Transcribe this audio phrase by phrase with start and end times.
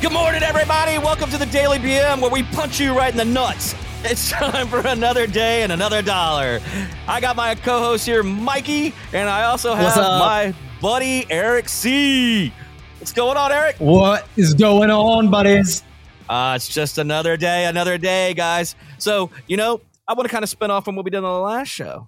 [0.00, 0.96] Good morning, everybody.
[0.98, 3.74] Welcome to the Daily BM, where we punch you right in the nuts.
[4.04, 6.60] It's time for another day and another dollar.
[7.08, 12.52] I got my co-host here, Mikey, and I also have my buddy Eric C.
[13.00, 13.74] What's going on, Eric?
[13.80, 15.82] What is going on, buddies?
[16.28, 18.76] Uh, it's just another day, another day, guys.
[18.98, 21.24] So, you know, I want to kind of spin off from what we did on
[21.24, 22.06] the last show.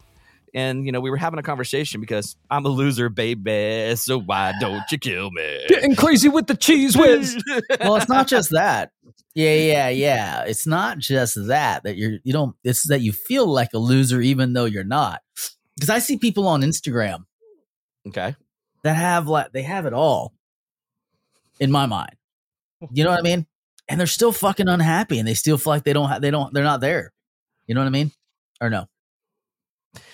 [0.54, 3.94] And, you know, we were having a conversation because I'm a loser, baby.
[3.96, 5.64] So why don't you kill me?
[5.68, 7.42] Getting crazy with the cheese whiz.
[7.80, 8.90] well, it's not just that.
[9.34, 10.42] Yeah, yeah, yeah.
[10.42, 12.56] It's not just that that you're you don't.
[12.64, 15.22] It's that you feel like a loser even though you're not.
[15.76, 17.24] Because I see people on Instagram
[18.08, 18.34] okay.
[18.82, 20.34] that have like they have it all.
[21.60, 22.16] In my mind,
[22.90, 23.46] you know what I mean.
[23.88, 26.52] And they're still fucking unhappy, and they still feel like they don't have they don't
[26.52, 27.12] they're not there.
[27.66, 28.10] You know what I mean?
[28.60, 28.88] Or no?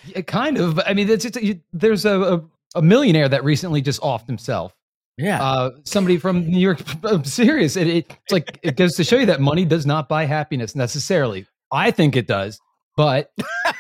[0.07, 0.81] Yeah, kind of.
[0.87, 2.41] I mean, it's, it's, you, there's a, a,
[2.77, 4.75] a millionaire that recently just offed himself.
[5.19, 5.43] Yeah.
[5.43, 6.81] Uh, somebody from New York.
[7.05, 7.77] I'm serious.
[7.77, 10.75] It, it, it's like it goes to show you that money does not buy happiness
[10.75, 11.47] necessarily.
[11.73, 12.61] I think it does,
[12.97, 13.31] but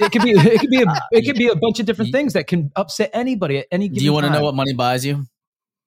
[0.00, 2.32] it could be it could be a it could be a bunch of different things
[2.32, 5.04] that can upset anybody at any given Do you want to know what money buys
[5.04, 5.26] you?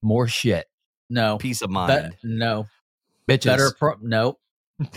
[0.02, 0.66] more shit?
[1.10, 1.38] No.
[1.38, 2.16] Peace of Be- mind.
[2.24, 2.68] no.
[3.28, 3.46] Bitches.
[3.46, 3.72] Better.
[3.78, 4.38] Pro- no.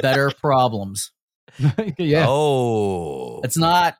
[0.00, 1.12] Better problems.
[1.98, 2.26] yeah.
[2.28, 3.40] Oh.
[3.42, 3.96] It's not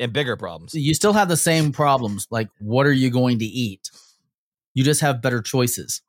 [0.00, 0.74] and bigger problems.
[0.74, 2.26] you still have the same problems.
[2.30, 3.90] Like, what are you going to eat?
[4.74, 6.02] You just have better choices.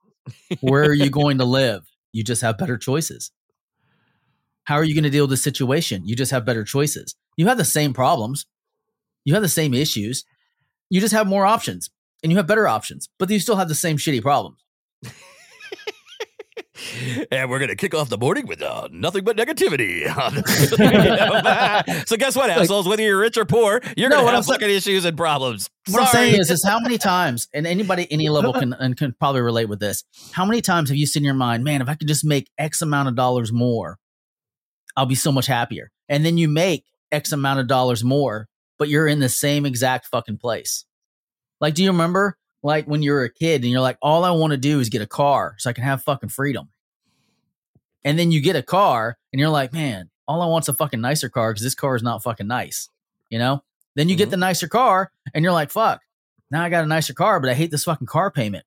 [0.62, 1.90] Where are you going to live?
[2.12, 3.32] You just have better choices.
[4.66, 6.06] How are you going to deal with the situation?
[6.06, 7.16] You just have better choices.
[7.38, 8.46] You have the same problems.
[9.26, 10.26] You have the same issues.
[10.90, 11.90] You just have more options
[12.22, 14.64] and you have better options, but you still have the same shitty problems.
[17.32, 20.06] and we're gonna kick off the morning with uh, nothing but negativity.
[22.08, 22.88] so guess what, assholes?
[22.88, 25.70] Whether you're rich or poor, you're No, gonna what have fucking issues and problems.
[25.90, 29.14] What I'm saying is, is how many times, and anybody, any level can and can
[29.20, 30.04] probably relate with this.
[30.32, 32.50] How many times have you seen in your mind, man, if I could just make
[32.58, 33.98] X amount of dollars more,
[34.96, 35.92] I'll be so much happier.
[36.08, 40.08] And then you make X amount of dollars more, but you're in the same exact
[40.08, 40.86] fucking place.
[41.60, 44.52] Like, do you remember, like when you're a kid and you're like, all I want
[44.52, 46.70] to do is get a car so I can have fucking freedom.
[48.04, 51.02] And then you get a car and you're like, man, all I want's a fucking
[51.02, 52.90] nicer car because this car is not fucking nice.
[53.30, 53.64] You know?
[53.96, 54.32] Then you get Mhm.
[54.32, 56.02] the nicer car and you're like, fuck,
[56.52, 58.66] now I got a nicer car, but I hate this fucking car payment.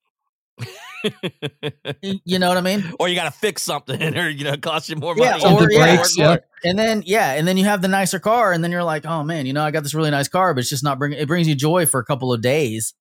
[2.00, 2.92] You know what I mean?
[3.00, 5.40] or you gotta fix something, or you know, it costs you more Yeah, money.
[5.42, 6.36] Something or yeah, breaks, or- yeah.
[6.64, 9.24] And then yeah, and then you have the nicer car, and then you're like, oh
[9.24, 11.18] man, you know, I got this really nice car, but it's just not bringing.
[11.18, 12.94] It brings you joy for a couple of days,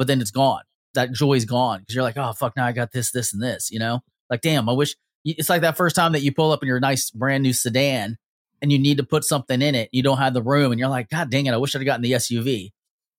[0.00, 0.62] but then it's gone.
[0.94, 3.70] That joy's gone because you're like, oh fuck, now I got this, this, and this.
[3.70, 4.00] You know,
[4.30, 4.96] like damn, I wish.
[5.26, 8.16] It's like that first time that you pull up in your nice brand new sedan,
[8.62, 9.90] and you need to put something in it.
[9.92, 11.84] You don't have the room, and you're like, god dang it, I wish I'd have
[11.84, 12.70] gotten the SUV.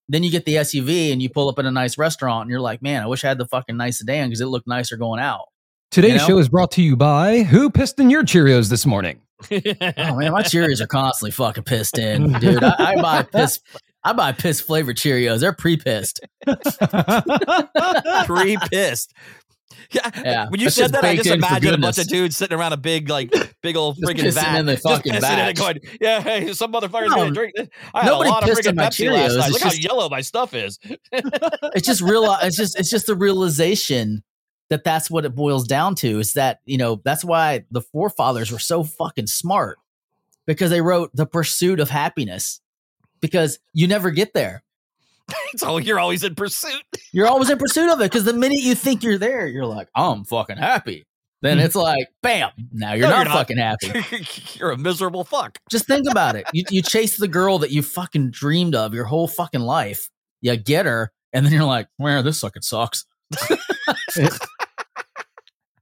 [0.10, 2.60] Then you get the SUV and you pull up in a nice restaurant, and you're
[2.60, 5.20] like, man, I wish I had the fucking nice sedan because it looked nicer going
[5.20, 5.46] out.
[5.92, 6.28] Today's you know?
[6.28, 9.22] show is brought to you by Who Pissed in Your Cheerios this morning?
[9.52, 12.64] Oh man, my Cheerios are constantly fucking pissed in, dude.
[12.64, 13.60] I, I buy piss,
[14.04, 15.40] I buy piss flavored Cheerios.
[15.42, 16.22] They're pre pissed.
[18.26, 19.14] Pre pissed.
[19.92, 20.10] Yeah.
[20.24, 20.50] Yeah.
[20.50, 22.58] When you It's said that, I just in for imagined a bunch of dudes sitting
[22.58, 25.50] around a big, like, big old Just freaking pissing vat, in the just fucking phad
[25.50, 25.62] it vat.
[25.62, 27.68] going, yeah, hey, some motherfucker's No, gonna drink this.
[27.94, 29.50] I had a nobody lot of pissed freaking in my Pepsi last night.
[29.50, 30.80] It's Look how yellow my stuff is.
[31.74, 32.38] It's just real.
[32.42, 34.24] It's just it's just the realization
[34.70, 36.20] that that's what it boils down to.
[36.20, 39.78] Is that you know that's why the forefathers were so fucking smart
[40.46, 42.62] because they wrote the pursuit of happiness
[43.22, 44.64] because you never get there.
[45.56, 46.84] so you're always in pursuit.
[47.12, 49.88] You're always in pursuit of it because the minute you think you're there, you're like,
[49.96, 51.06] I'm fucking happy.
[51.42, 51.64] Then hmm.
[51.66, 53.38] it's like, bam, now you're No, not you're not.
[53.38, 54.58] fucking happy.
[54.60, 55.58] you're a miserable fuck.
[55.70, 56.46] Just think about it.
[56.54, 60.10] You, you chase the girl that you fucking dreamed of your whole fucking life.
[60.42, 63.06] You get her, and then you're like, man, this fucking sucks.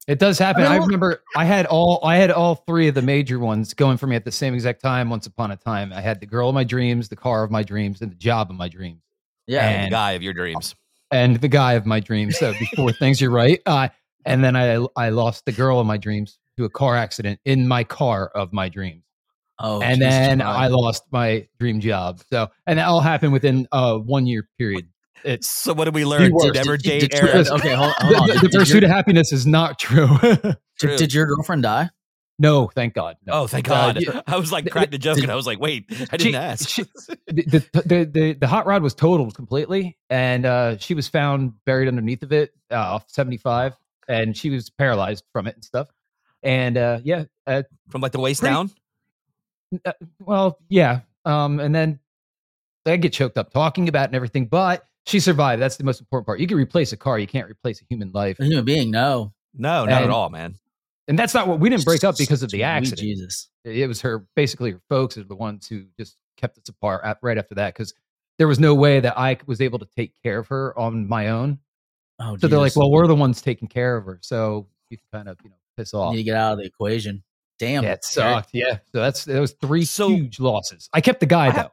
[0.10, 0.64] It does happen.
[0.64, 3.38] I I, mean, look- remember I had all I had all three of the major
[3.40, 5.10] ones going for me at the same exact time.
[5.10, 7.62] Once upon a time, I had the girl of my dreams, the car of my
[7.64, 9.02] dreams, and the job of my dreams,
[9.48, 9.62] Yeah.
[9.72, 10.74] the And- guy of your dreams.
[11.12, 12.38] and the guy of my dreams.
[12.40, 13.62] So before things, you're right.
[13.66, 13.90] Uh,
[14.26, 17.68] and then I I lost the girl of my dreams to a car accident in
[17.68, 19.04] my car of my dreams,
[19.60, 20.42] oh, and then.
[20.42, 22.20] I lost my dream job.
[22.32, 24.88] So and that all happened within a one year period.
[25.24, 26.32] It's So what did we learn?
[26.34, 26.54] worst.
[26.54, 27.48] Never Did- date did- did- Eric.
[27.52, 28.28] Okay, hold, hold on.
[28.28, 30.08] the, Did, the did your, pursuit of happiness is not true.
[30.80, 30.92] True.
[30.92, 31.90] did, did your girlfriend die?
[32.42, 33.18] no, thank God.
[33.26, 33.34] No.
[33.34, 33.98] Oh, thank Uh, God!
[34.08, 36.16] y- I was like th- cracked a joke, did- and I was like, "Wait, I
[36.16, 36.84] didn't ask." she-
[37.28, 37.44] the,
[37.74, 41.90] the, the, the, the hot rod was totaled completely, and uh, she was found buried
[41.90, 43.76] underneath of it uh, off 75,
[44.08, 45.90] and she was paralyzed from it and stuff.
[46.42, 48.72] And uh, yeah, uh, From like the waist Pretty- down.
[49.86, 51.02] uh, well, yeah.
[51.26, 52.00] Um, and then
[52.86, 55.62] I get choked up talking about it and everything, but she survived.
[55.62, 56.40] That's the most important part.
[56.40, 58.40] You can replace a car, you can't replace a human life.
[58.40, 58.92] A human being?
[58.92, 59.34] No.
[59.54, 60.56] No, not at all, man.
[61.08, 63.00] And that's not what we didn't break up because of the Sweet accident.
[63.02, 63.50] Jesus.
[63.66, 67.18] It was her, basically, her folks are the ones who just kept us apart at,
[67.24, 67.94] right after that because
[68.38, 71.30] there was no way that I was able to take care of her on my
[71.30, 71.58] own.
[72.20, 74.20] Oh, So they're like, well, we're the ones taking care of her.
[74.22, 76.12] So you can kind of, you know, piss off.
[76.12, 77.24] need to get out of the equation.
[77.58, 77.84] Damn.
[77.84, 78.52] Yeah, it sucked.
[78.54, 78.78] Yeah.
[78.94, 80.90] So that's, that was three So- huge losses.
[80.94, 81.72] I kept the guy I have-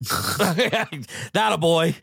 [0.02, 1.94] that a boy.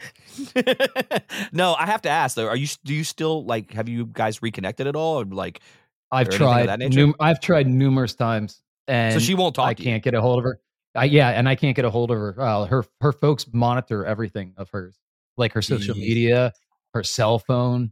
[1.52, 2.48] no, I have to ask though.
[2.48, 5.22] Are you do you still like have you guys reconnected at all?
[5.22, 5.62] Or like
[6.12, 10.14] I've tried, num- I've tried numerous times and so she won't talk I can't get
[10.14, 10.60] a hold of her.
[10.96, 12.40] I, yeah, and I can't get a hold of her.
[12.40, 14.98] Uh, her her folks monitor everything of hers,
[15.36, 16.00] like her social Jeez.
[16.02, 16.54] media,
[16.94, 17.92] her cell phone.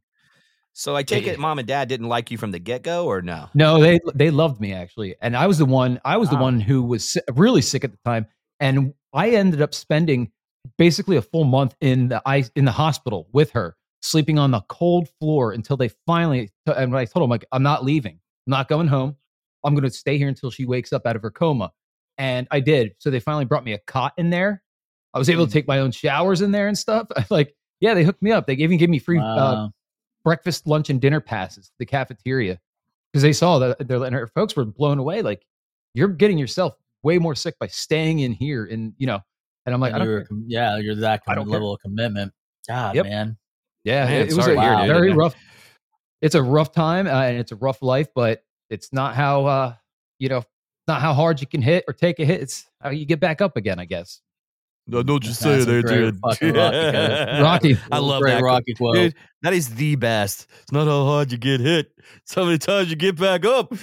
[0.74, 3.22] So I take it mom and dad didn't like you from the get go or
[3.22, 3.50] no?
[3.54, 6.00] No, they they loved me actually, and I was the one.
[6.04, 6.42] I was the Wow.
[6.44, 8.28] one who was really sick at the time,
[8.60, 10.32] and I ended up spending
[10.78, 14.62] basically a full month in the ice in the hospital with her, sleeping on the
[14.70, 16.50] cold floor until they finally.
[16.66, 18.14] And when I told them like, I'm not leaving,
[18.48, 19.16] I'm not going home.
[19.64, 21.72] I'm going to stay here until she wakes up out of her coma,
[22.18, 22.94] and I did.
[23.00, 24.62] So they finally brought me a cot in there.
[25.14, 25.54] I was able to Mm.
[25.54, 27.08] take my own showers in there and stuff.
[27.30, 28.46] like, yeah, they hooked me up.
[28.48, 29.70] They even gave me free uh,
[30.24, 32.60] breakfast, lunch, and dinner passes to the cafeteria
[33.12, 35.22] because they saw that their her folks were blown away.
[35.22, 35.46] Like,
[35.94, 36.76] you're getting yourself
[37.06, 39.20] way more sick by staying in here, and you know.
[39.68, 40.28] And I'm like, And don't you're, care.
[40.28, 41.54] com- yeah, you're that I don't care.
[41.54, 42.32] level of commitment.
[42.68, 43.06] God, Yep.
[43.06, 43.38] man.
[43.84, 44.88] Yeah, Man, it, it was a to hear, dude.
[44.88, 45.16] very Yeah.
[45.18, 45.36] rough.
[46.22, 49.74] It's a rough time, uh, and it's a rough life, but it's not how uh,
[50.20, 50.44] you know,
[50.88, 52.42] not how hard you can hit or take a hit.
[52.42, 54.22] It's how you get back up again, I guess.
[54.88, 56.20] No, don't just say That's a there, dude.
[56.20, 57.42] fucking Rocky.
[57.74, 57.78] Rocky.
[57.92, 58.44] I love that.
[58.44, 58.96] Rocky quote.
[58.96, 60.46] Dude, that is the best.
[60.62, 61.92] It's not how hard you get hit.
[62.18, 63.74] It's how many times you get back up.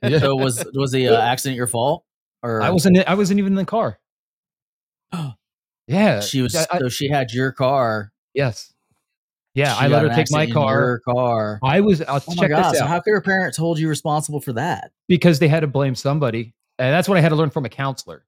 [0.00, 0.20] Yeah.
[0.20, 2.04] So was was the uh, accident your fault?
[2.42, 2.98] Or I wasn't.
[3.08, 3.98] I wasn't even in the car.
[5.88, 8.12] Yeah, she was I- so she had your car.
[8.34, 8.72] yes.
[9.54, 11.00] Yeah, She I let her take my car.
[11.00, 11.58] Car.
[11.62, 12.00] I was.
[12.00, 12.70] I'll Oh my check god!
[12.72, 12.88] this So out.
[12.88, 14.92] how could her parents hold you responsible for that?
[15.08, 16.54] because they had to blame somebody.
[16.78, 18.24] And that's what I had to learn from a counselor.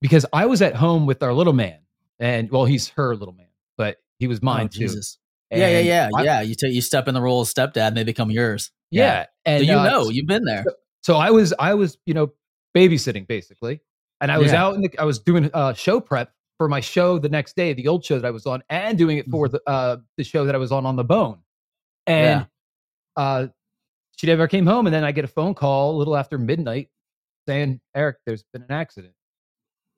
[0.00, 1.78] Because I was at home with our little man,
[2.18, 3.46] and well, he's her little man,
[3.76, 4.78] but he was mine oh, too.
[4.80, 5.18] Jesus.
[5.52, 6.40] Yeah, yeah, yeah, I- yeah.
[6.40, 8.72] You take you step in the role of stepdad, and they become yours.
[8.90, 9.26] yeah.
[9.44, 10.64] And So you uh, know, you've been there.
[11.02, 12.32] So I was, I was, you know,
[12.76, 13.80] babysitting basically,
[14.20, 14.64] and I was Yeah.
[14.64, 17.72] out in the, I was doing uh, show prep for my show the next day,
[17.72, 19.30] the old show that I was on, and doing it Mm-hmm.
[19.32, 21.38] for the uh, the show that I was on on the Bone,
[22.06, 22.46] and
[23.16, 23.48] uh,
[24.16, 26.88] she never came home, and then I get a phone call a little after midnight
[27.48, 29.12] saying, Eric, there's been an accident.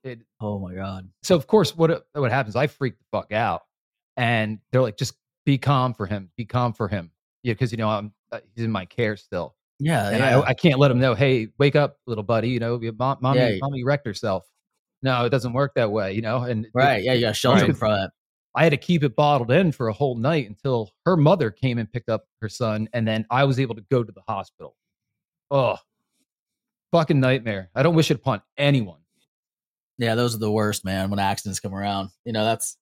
[0.05, 1.09] It, Oh my god.
[1.25, 3.63] so of course what what happens i freak the fuck out
[4.17, 5.15] and they're like just
[5.45, 7.11] be calm for him be calm for him
[7.43, 10.41] yeah because you know i'm uh, he's in my care still Yeah, and yeah.
[10.41, 13.19] I, I can't let him know hey wake up little buddy you know your mom,
[13.21, 13.59] mommy Yeah.
[13.61, 14.45] mommy wrecked herself
[15.03, 17.03] no it doesn't work that way you know and it- right.
[17.03, 17.77] Yeah, you got shelter Right.
[17.77, 18.11] from it.
[18.57, 21.79] i had to keep it bottled in for a whole night until her mother came
[21.79, 24.75] and picked up her son and then i was able to go to the hospital
[25.53, 25.77] oh
[26.91, 28.99] fucking nightmare i don't wish it upon anyone
[29.99, 31.11] Yeah, those are the worst, man.
[31.11, 32.77] When accidents come around, you know that's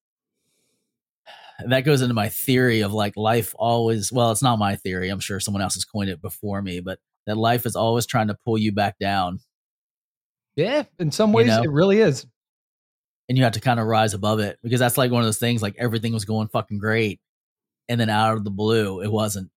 [1.65, 4.11] that goes into my theory of like life always.
[4.11, 5.09] Well, it's not my theory.
[5.09, 8.27] I'm sure someone else has coined it before me, but that life is always trying
[8.27, 9.39] to pull you back down,
[10.55, 11.61] yeah in some You ways know?
[11.63, 12.25] it really is
[13.29, 15.37] and you have to kind of rise above it because that's like one of those
[15.39, 15.61] things.
[15.61, 17.19] Like everything was going fucking great,
[17.89, 19.49] and then out of the blue, it wasn't.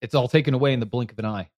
[0.00, 1.48] it's all taken away in the blink of an eye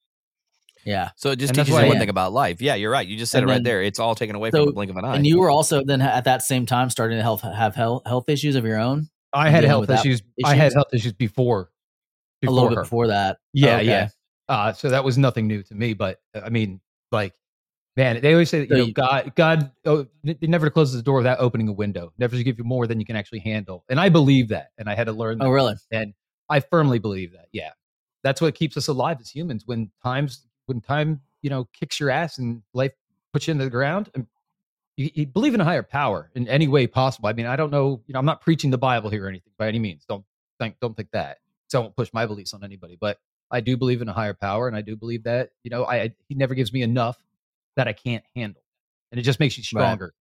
[0.87, 1.11] Yeah.
[1.17, 2.01] so it just And that's teaches why- you one Yeah.
[2.01, 2.61] thing about life.
[2.63, 3.07] Yeah, you're right.
[3.07, 3.83] You just said And it right then- there.
[3.83, 5.17] It's all taken away So- from the blink of an eye.
[5.17, 8.29] And you were also then at that same time starting to health, have health health
[8.29, 10.23] issues of your own I had health issues.
[10.45, 11.71] I had health issues before.
[12.47, 13.39] a little bit before that.
[13.53, 13.87] Yeah, Okay.
[13.87, 14.09] yeah.
[14.49, 15.95] Uh, so that was nothing new to me.
[15.95, 17.33] But uh, I mean, like,
[17.97, 20.97] man, they always say that you So know, you- God, God, oh, it never closes
[20.97, 22.13] the door without opening a window.
[22.19, 23.85] Never to give you more than you can actually handle.
[23.89, 25.39] And I believe that, and I had to learn.
[25.39, 25.47] That.
[25.47, 25.75] Oh, really?
[25.91, 26.13] And
[26.51, 27.47] I firmly believe that.
[27.53, 27.71] Yeah,
[28.23, 29.63] that's what keeps us alive as humans.
[29.67, 32.93] When times, when time, you know, kicks your ass and life
[33.33, 34.27] puts you into the ground, and
[34.97, 37.29] you, you believe in a higher power in any way possible.
[37.29, 38.03] I mean, I don't know.
[38.07, 40.05] You know, I'm not preaching the Bible here or anything by any means.
[40.09, 40.25] Don't
[40.61, 41.39] think, don't think that.
[41.69, 42.97] So I won't push my beliefs on anybody.
[43.01, 43.19] But
[43.51, 45.97] I do believe in a higher power, and I do believe that you know, I,
[45.97, 47.17] I he never gives me enough
[47.77, 48.63] that I can't handle,
[49.11, 49.83] and it just makes you Right.
[49.83, 50.15] stronger.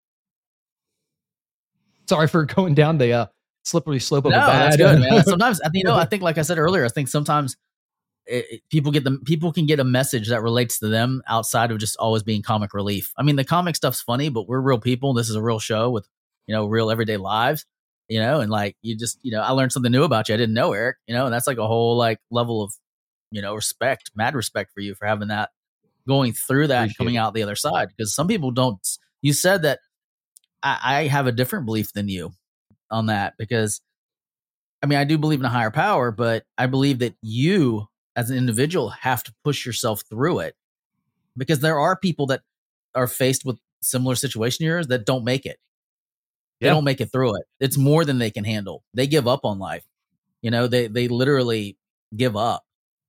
[2.08, 3.26] Sorry for going down the uh,
[3.64, 4.72] slippery slope of No, a bad.
[4.72, 5.24] that's good, man.
[5.26, 7.56] Sometimes, you know, I think, like I said earlier, I think sometimes
[8.26, 11.70] it, it- people get the people can get a message that relates to them outside
[11.70, 13.12] of just always being comic relief.
[13.16, 15.14] I mean, the comic stuff's funny, but we're real people.
[15.14, 16.06] This is a real show with
[16.46, 17.64] you know real everyday lives.
[18.08, 20.34] You know, and like you just you know, I learned something new about you.
[20.34, 20.96] I didn't know, Eric.
[21.06, 22.72] You know, and that's like a whole like level of
[23.30, 25.50] you know respect, mad respect for you for having that,
[26.08, 27.88] going through that, and coming out the other side.
[27.88, 28.80] Because some people don't.
[29.22, 29.78] You said that
[30.62, 32.32] I, I have a different belief than you
[32.90, 33.80] on that because
[34.82, 37.86] I mean, I do believe in a higher power, but I believe that you
[38.16, 40.54] as an individual have to push yourself through it
[41.36, 42.42] because there are people that
[42.94, 45.58] are faced with similar situation yours that don't make it.
[46.60, 46.74] They Yeah.
[46.74, 47.46] don't make it through it.
[47.58, 48.84] It's more than they can handle.
[48.94, 49.84] They give up on life.
[50.42, 51.78] You know, they they literally
[52.16, 52.64] give up.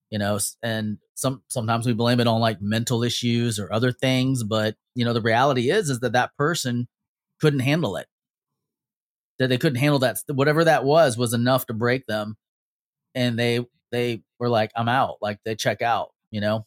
[0.09, 4.43] You know, and some sometimes we blame it on like mental issues or other things,
[4.43, 6.87] but you know, the reality is is that that person
[7.39, 8.07] couldn't handle it.
[9.39, 12.37] That they couldn't handle that whatever that was was enough to break them,
[13.15, 16.09] and they they were like, "I'm out." Like they check out.
[16.31, 16.65] You know,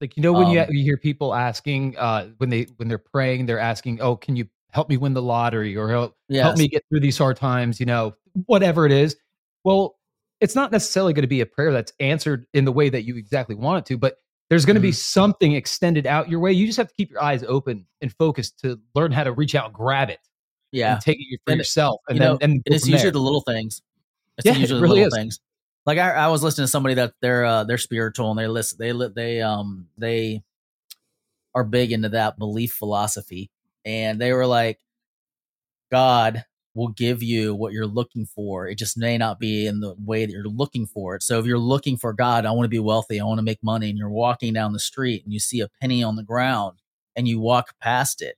[0.00, 2.98] Like you know when you, Um, you hear people asking uh, when they when they're
[2.98, 6.68] praying, they're asking, "Oh, can you help me win the lottery or help help me
[6.68, 8.14] get through these hard times?" You know,
[8.46, 9.16] whatever it is.
[9.64, 9.96] Well,
[10.40, 13.16] it's not necessarily going to be a prayer that's answered in the way that you
[13.16, 14.18] exactly want it to, but
[14.50, 16.52] there's going to be something extended out your way.
[16.52, 19.54] You just have to keep your eyes open and focused to learn how to reach
[19.54, 20.20] out and grab it
[20.72, 20.92] yeah.
[20.92, 22.00] and take it for And, yourself.
[22.08, 23.82] And you then know, and it's usually the little things.
[24.38, 25.22] It's Yeah, it usually really the little is.
[25.22, 25.40] things.
[25.88, 28.76] Like I, I was listening to somebody that they're uh, they're spiritual and they listen
[28.78, 30.42] they they um they
[31.54, 33.50] are big into that belief philosophy
[33.86, 34.80] and they were like
[35.90, 38.68] God will give you what you're looking for.
[38.68, 41.22] It just may not be in the way that you're looking for it.
[41.22, 43.62] So if you're looking for God, I want to be wealthy, I want to make
[43.62, 46.80] money, and you're walking down the street and you see a penny on the ground
[47.16, 48.36] and you walk past it,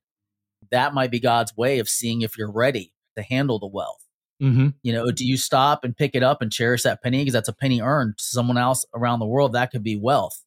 [0.71, 4.00] that might be God's way of seeing if you're ready to handle the wealth.
[4.41, 4.75] Mhm.
[4.83, 7.49] You know, do you stop and pick it up and cherish that penny because that's
[7.49, 9.53] a penny earned to someone else around the world?
[9.53, 10.43] That could be wealth.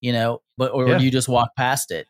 [0.00, 0.98] You know, but or Yeah.
[0.98, 2.08] do you just walk past it?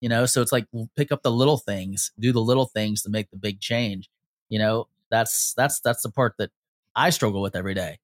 [0.00, 0.66] You know, so it's like
[0.96, 4.10] pick up the little things, do the little things to make the big change.
[4.50, 6.50] You know, that's that's that's the part that
[6.94, 7.98] I struggle with every day.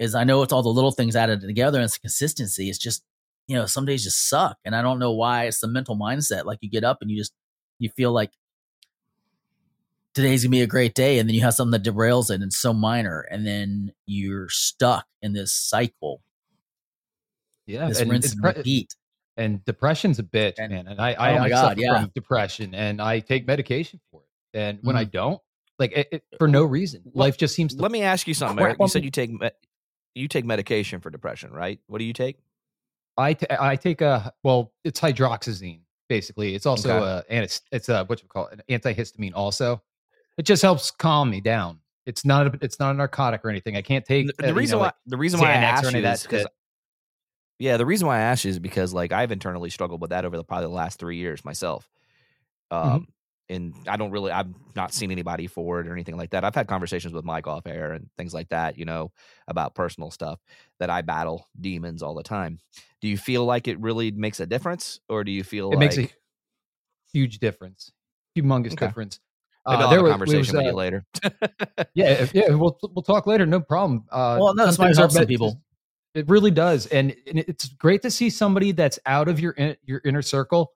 [0.00, 2.70] Is I know it's all the little things added together and it's consistency.
[2.70, 3.04] It's just
[3.48, 5.46] you know some days just suck, and I don't know why.
[5.46, 6.44] It's the mental mindset.
[6.46, 7.32] Like you get up and you just
[7.80, 8.32] you feel like
[10.14, 12.44] today's gonna be a great day, and then you have something that derails it, and
[12.44, 16.22] it's so minor, and then you're stuck in this cycle,
[17.66, 18.94] Yeah, this and rinse it's and repeat.
[19.36, 20.86] and depression's a bitch, And- man.
[20.88, 22.00] And I, I, Oh my I God, suffer yeah.
[22.02, 24.58] from depression, and I take medication for it.
[24.58, 25.10] And when I Mhm.
[25.12, 25.42] don't,
[25.78, 27.80] like it, it, for no reason, life just seems to.
[27.82, 28.76] Let me ask you something, Eric.
[28.80, 29.50] You said you take me-
[30.14, 31.78] you take medication for depression, right?
[31.86, 32.36] What do you take?
[33.16, 36.54] I ta- I take a well, it's hydroxyzine basically.
[36.56, 37.06] It's also Okay.
[37.06, 39.32] a and it's it's a what you call it, an antihistamine.
[39.34, 39.80] Also,
[40.40, 41.78] it just helps calm me down.
[42.06, 43.76] It's not a, it's not a narcotic or anything.
[43.76, 45.56] I can't take The, uh, the you reason know, why like, the reason why I
[45.56, 46.46] Xanax asked you that is because
[47.58, 50.24] yeah, the reason why I asked you is because like I've internally struggled with that
[50.24, 51.90] over the probably the last three years myself.
[52.72, 52.94] Mm-hmm.
[52.94, 53.08] Um,
[53.50, 56.42] and I don't really I've not seen anybody for it or anything like that.
[56.42, 59.12] I've had conversations with Mike off air and things like that, you know,
[59.46, 60.40] about personal stuff
[60.78, 62.60] that I battle demons all the time.
[63.02, 65.80] Do you feel like it really makes a difference, or do you feel it like
[65.80, 66.08] makes a
[67.12, 67.92] huge difference,
[68.34, 68.86] humongous Okay.
[68.86, 69.20] difference.
[69.66, 71.06] Maybe Uh, I'll there was- conversation was, with uh, you later?
[71.94, 73.46] Yeah, yeah, we'll we'll talk later.
[73.46, 74.04] No problem.
[74.10, 75.60] Uh, Well, no, this some might things are help some people.
[76.14, 79.76] It really does, and, and it's great to see somebody that's out of your in,
[79.84, 80.72] your inner circle,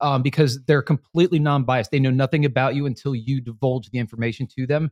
[0.00, 1.90] um, because they're completely non-biased.
[1.90, 4.90] They know nothing about you until you divulge the information to them,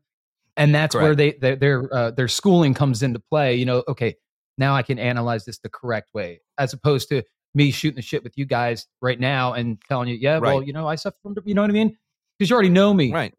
[0.57, 3.55] and that's where they their their, uh, their schooling comes into play.
[3.57, 4.15] You know, okay,
[4.57, 7.23] now I can analyze this the correct way, as opposed to
[7.55, 10.73] me shooting the shit with you guys right now and telling you, yeah, well, you
[10.73, 11.99] know, I suffer from, you know what I mean?
[12.43, 13.13] Because you already know me.
[13.13, 13.33] right.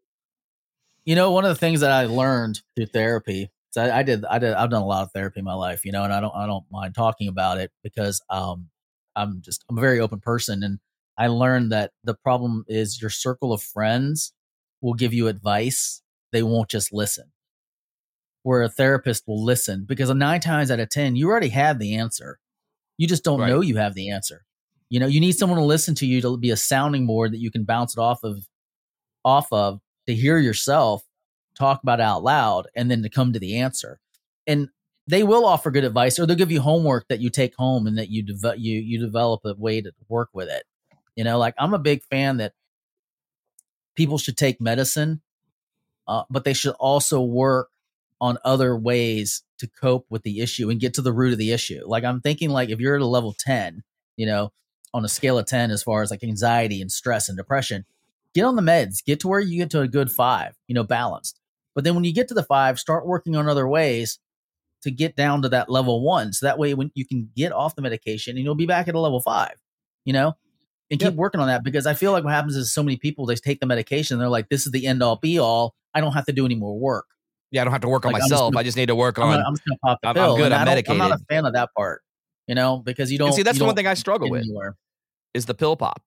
[1.04, 3.52] You know, one of the things that I learned through therapy.
[3.72, 5.84] So I, I did, I did, I've done a lot of therapy in my life,
[5.84, 8.70] you know, and I don't, I don't mind talking about it because um,
[9.14, 10.80] I'm just, I'm a very open person, and
[11.18, 14.32] I learned that the problem is your circle of friends
[14.80, 17.34] will give you advice, they won't just listen.
[18.44, 21.96] Where a therapist will listen because nine times out of ten, you already have the
[21.96, 22.40] answer.
[22.98, 23.50] You just don't Right.
[23.50, 24.46] know you have the answer.
[24.90, 27.40] You know, you need someone to listen to you to be a sounding board that
[27.40, 28.46] you can bounce it off of,
[29.24, 31.04] off of to hear yourself
[31.58, 34.00] talk about it out loud and then to come to the answer.
[34.48, 34.70] And
[35.08, 37.98] they will offer good advice or they'll give you homework that you take home and
[37.98, 40.64] that you develop you you develop a way to work with it.
[41.16, 42.54] You know, like I'm a big fan that
[43.96, 45.22] people should take medicine,
[46.08, 47.70] uh, but they should also work
[48.20, 51.52] on other ways to cope with the issue and get to the root of the
[51.52, 51.82] issue.
[51.86, 53.84] Like I'm thinking like if you're at a level 10,
[54.16, 54.52] you know,
[54.94, 57.86] on a scale of 10 as far as like anxiety and stress and depression,
[58.34, 60.84] get on the meds, get to where you get to a good 5, you know,
[60.84, 61.40] balanced.
[61.76, 64.20] But then when you get to the 5, start working on other ways
[64.84, 67.76] to get down to that level 1 so that way when you can get off
[67.76, 69.52] the medication and you'll be back at a level 5,
[70.06, 70.34] you know?
[70.92, 73.26] And keep working on that because I feel like what happens is so many people
[73.26, 75.74] they take the medication they're like this is the end all be all.
[75.96, 77.06] I don't have to do any more work.
[77.50, 78.52] Yeah, I don't have to work on Like, I'm myself.
[78.52, 79.34] gonna- I just need to work I'm, on.
[79.36, 81.46] gonna, I'm just gonna pop the I'm- I'm good, I'm don't- I'm not a fan
[81.46, 82.04] of that part,
[82.48, 83.28] you know, because you don't.
[83.30, 84.76] and see, that's the one thing I struggle with anywhere.
[85.34, 86.04] is the pill pop.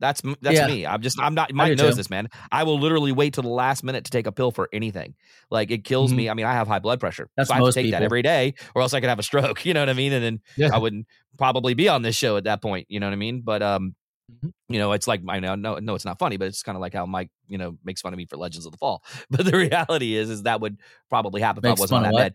[0.00, 0.66] That's that's Yeah.
[0.66, 0.86] me.
[0.86, 1.52] I'm just I'm not.
[1.52, 1.94] Mike knows too.
[1.96, 2.28] this, man.
[2.50, 5.14] I will literally wait till the last minute to take a pill for anything.
[5.50, 6.16] Like it kills Mhm.
[6.16, 6.30] me.
[6.30, 8.22] I mean, I have high blood pressure, That's so I have to take that every
[8.22, 9.64] day, or else I could have a stroke.
[9.66, 10.12] You know what I mean?
[10.12, 10.70] And then Yeah.
[10.72, 11.06] I wouldn't
[11.38, 12.86] probably be on this show at that point.
[12.88, 13.42] You know what I mean?
[13.42, 13.94] But um,
[14.44, 14.52] Mhm.
[14.68, 16.80] you know, it's like I know, no, no, it's not funny, but it's kind of
[16.80, 19.02] like how Mike, you know, makes fun of me for Legends of the Fall.
[19.30, 20.78] But the reality is, is that would
[21.08, 22.34] probably happen if I wasn't on that of med.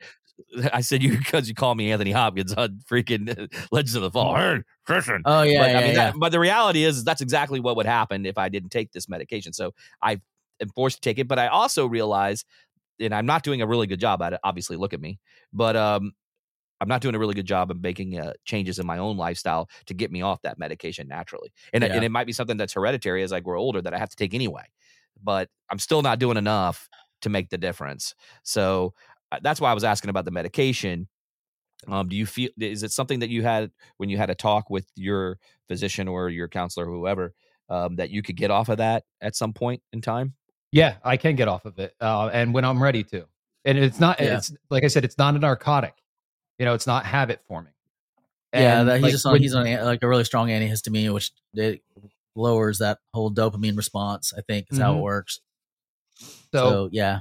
[0.74, 3.28] I said you because you call me Anthony Hopkins on freaking
[3.72, 4.36] Legends of the Fall.
[4.36, 5.22] Hey, Christian.
[5.26, 5.94] Oh yeah, but yeah, I mean, yeah.
[6.12, 8.92] that, but the reality is, is that's exactly what would happen if I didn't take
[8.92, 9.54] this medication.
[9.54, 10.20] So I
[10.62, 11.28] am forced to take it.
[11.28, 12.46] But I also realize,
[13.00, 14.40] and I'm not doing a really good job at it.
[14.44, 15.20] Obviously, look at me.
[15.54, 16.14] But um,
[16.82, 19.70] I'm not doing a really good job of making uh, changes in my own lifestyle
[19.86, 21.54] to get me off that medication naturally.
[21.74, 21.96] And, it- Yeah.
[21.96, 24.16] and it might be something that's hereditary as I grow older that I have to
[24.16, 24.66] take anyway.
[25.24, 26.90] But I'm still not doing enough
[27.22, 28.14] to make the difference.
[28.44, 31.08] So uh, that's why I was asking about the medication.
[31.88, 34.70] Um, do you feel is it something that you had when you had a talk
[34.70, 35.38] with your
[35.68, 37.34] physician or your counselor, or whoever,
[37.70, 40.34] um, that you could get off of that at some point in time?
[40.72, 43.26] Yeah, I can get off of it, uh, and when I'm ready to.
[43.66, 44.20] And it's not.
[44.20, 44.38] Yeah.
[44.38, 45.94] It's like I said, it's not a narcotic.
[46.60, 47.74] You know, it's not habit forming.
[48.54, 49.32] yeah, that, he's like, just on.
[49.34, 51.82] when- He's on like a really strong antihistamine, which it
[52.36, 54.34] lowers that whole dopamine response.
[54.38, 55.02] I think is how it Mhm.
[55.02, 55.40] works.
[56.18, 57.20] so, So, yeah,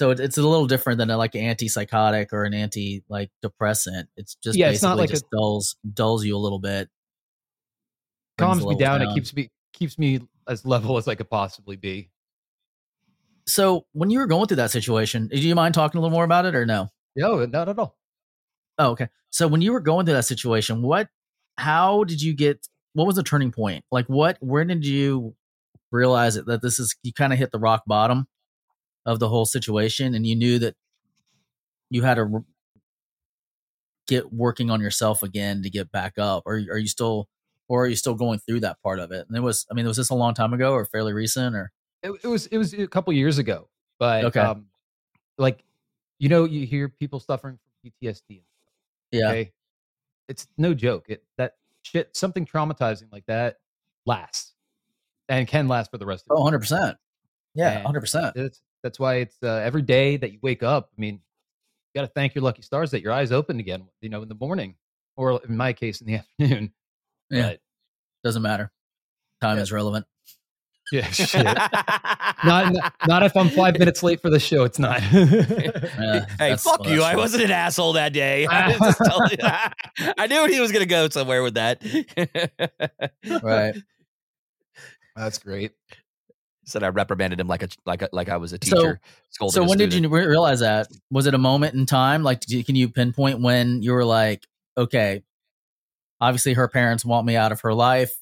[0.00, 3.30] so it, it's a little different than a, like an antipsychotic or an anti like
[3.42, 4.08] depressant.
[4.16, 6.88] It's just Yeah, basically it's not like a- just dulls dulls you a little bit.
[8.38, 9.02] calms me levels down.
[9.02, 12.08] It keeps me keeps me as level as I could possibly be.
[13.46, 16.24] So when you were going through that situation, do you mind talking a little more
[16.24, 16.88] about it or no?
[17.14, 17.98] No, not at all.
[18.78, 19.08] Oh, okay.
[19.28, 21.10] So when you were going through that situation, what,
[21.58, 22.66] how did you get?
[22.94, 23.84] What was the turning point?
[23.92, 24.38] Like, what?
[24.40, 25.34] Where did you
[25.92, 28.26] realize it, that this is you kind of hit the rock bottom
[29.06, 30.74] of the whole situation, and you knew that
[31.90, 32.44] you had to
[34.06, 37.28] get working on yourself again to get back up, or are you still,
[37.68, 39.26] or are you still going through that part of it?
[39.28, 41.70] And it was, I mean, was this a long time ago or fairly recent, or
[42.02, 44.40] It, it was it was a couple years ago, but Okay.
[44.40, 44.66] um,
[45.38, 45.64] like
[46.18, 48.42] you know, you hear people suffering from PTSD.
[49.12, 49.52] yeah, Okay,
[50.28, 51.06] it's no joke.
[51.08, 53.56] It that shit, something traumatizing like that
[54.06, 54.54] lasts
[55.28, 56.32] and can last for the rest of.
[56.36, 56.96] oh, 100 percent,
[57.54, 58.36] yeah, And 100 percent.
[58.36, 60.90] It's, that's why it's uh, every day that you wake up.
[60.96, 63.88] I mean, you got to thank your lucky stars that your eyes opened again.
[64.00, 64.76] You know, in the morning,
[65.16, 66.72] or in my case, in the afternoon.
[67.30, 67.60] Yeah, But,
[68.24, 68.70] doesn't matter.
[69.40, 69.62] Time Yeah.
[69.62, 70.06] is relevant.
[70.92, 71.44] yeah, shit.
[71.44, 74.64] not, not not if I'm five minutes late for the show.
[74.64, 75.00] It's not.
[75.12, 77.02] Yeah, hey, fuck well, you!
[77.02, 78.46] I wasn't an asshole that day.
[78.46, 79.00] I, just.
[80.18, 81.80] I knew he was going to go somewhere with that.
[83.42, 83.74] right.
[85.14, 85.72] That's great.
[86.64, 89.00] Said I reprimanded him like a like a, like I was a teacher.
[89.30, 90.88] scolding So when did you realize that?
[91.10, 92.22] Was it a moment in time?
[92.22, 94.46] Like, you, can you pinpoint when you were like,
[94.76, 95.22] okay,
[96.20, 98.12] obviously her parents want me out of her life.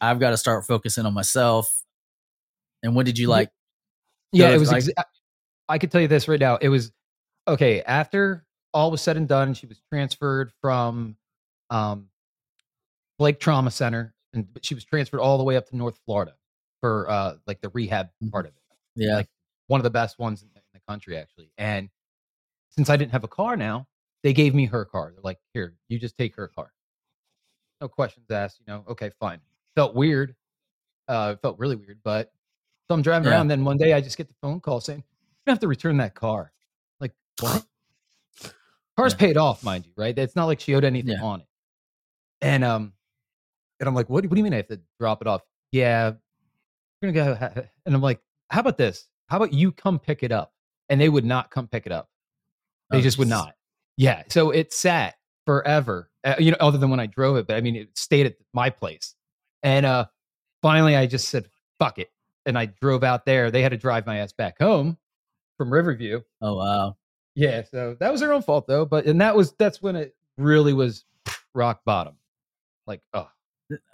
[0.00, 1.72] I've got to start focusing on myself.
[2.82, 3.50] And when did you like?
[4.32, 4.70] Yeah, it was.
[4.70, 5.04] like- exa-
[5.68, 6.56] I could tell you this right now.
[6.56, 6.92] It was
[7.48, 9.54] okay after all was said and done.
[9.54, 11.16] She was transferred from
[11.70, 12.08] um,
[13.18, 16.34] Blake Trauma Center, and she was transferred all the way up to North Florida
[16.86, 18.62] for uh, like the rehab part of it.
[18.94, 19.28] Yeah, Like,
[19.66, 21.50] One of the best ones in the, in the country, actually.
[21.58, 21.90] And
[22.70, 23.88] since I didn't have a car now,
[24.22, 25.10] they gave me her car.
[25.12, 26.72] They're like, "Here, you just take her car."
[27.80, 28.60] No questions asked.
[28.60, 29.40] You know, okay, fine.
[29.74, 30.36] Felt weird.
[31.08, 32.32] Uh, it felt really weird, but
[32.88, 33.34] so I'm driving Yeah.
[33.34, 33.48] around.
[33.48, 35.02] Then one day I just get the phone call saying,
[35.46, 36.52] "You have to return that car."
[37.00, 37.64] Like what?
[38.96, 39.18] Car's Yeah.
[39.18, 40.16] paid off, mind you, right?
[40.16, 41.22] It's not like she owed anything Yeah.
[41.22, 41.46] on it.
[42.40, 42.92] And um,
[43.80, 45.42] and I'm like, what, what do you mean I have to drop it off?
[45.72, 46.12] Yeah,
[47.02, 47.34] we're gonna go.
[47.34, 49.08] ha- ha-" And I'm like, how about this?
[49.28, 50.52] How about you come pick it up?
[50.88, 52.08] And they would not come pick it up.
[52.90, 53.54] They Oh, just would not.
[53.96, 54.22] Yeah.
[54.28, 56.10] So it sat forever.
[56.22, 58.36] Uh, you know, other than when I drove it, but I mean, it stayed at
[58.52, 59.14] my place.
[59.62, 60.06] And uh,
[60.62, 62.10] finally, I just said, "Fuck it,"
[62.44, 63.50] and I drove out there.
[63.50, 64.96] They had to drive my ass back home
[65.56, 66.20] from Riverview.
[66.40, 66.96] Oh wow.
[67.34, 68.84] Yeah, so that was their own fault though.
[68.84, 71.04] But and that was that's when it really was
[71.54, 72.14] rock bottom.
[72.86, 73.28] Like, oh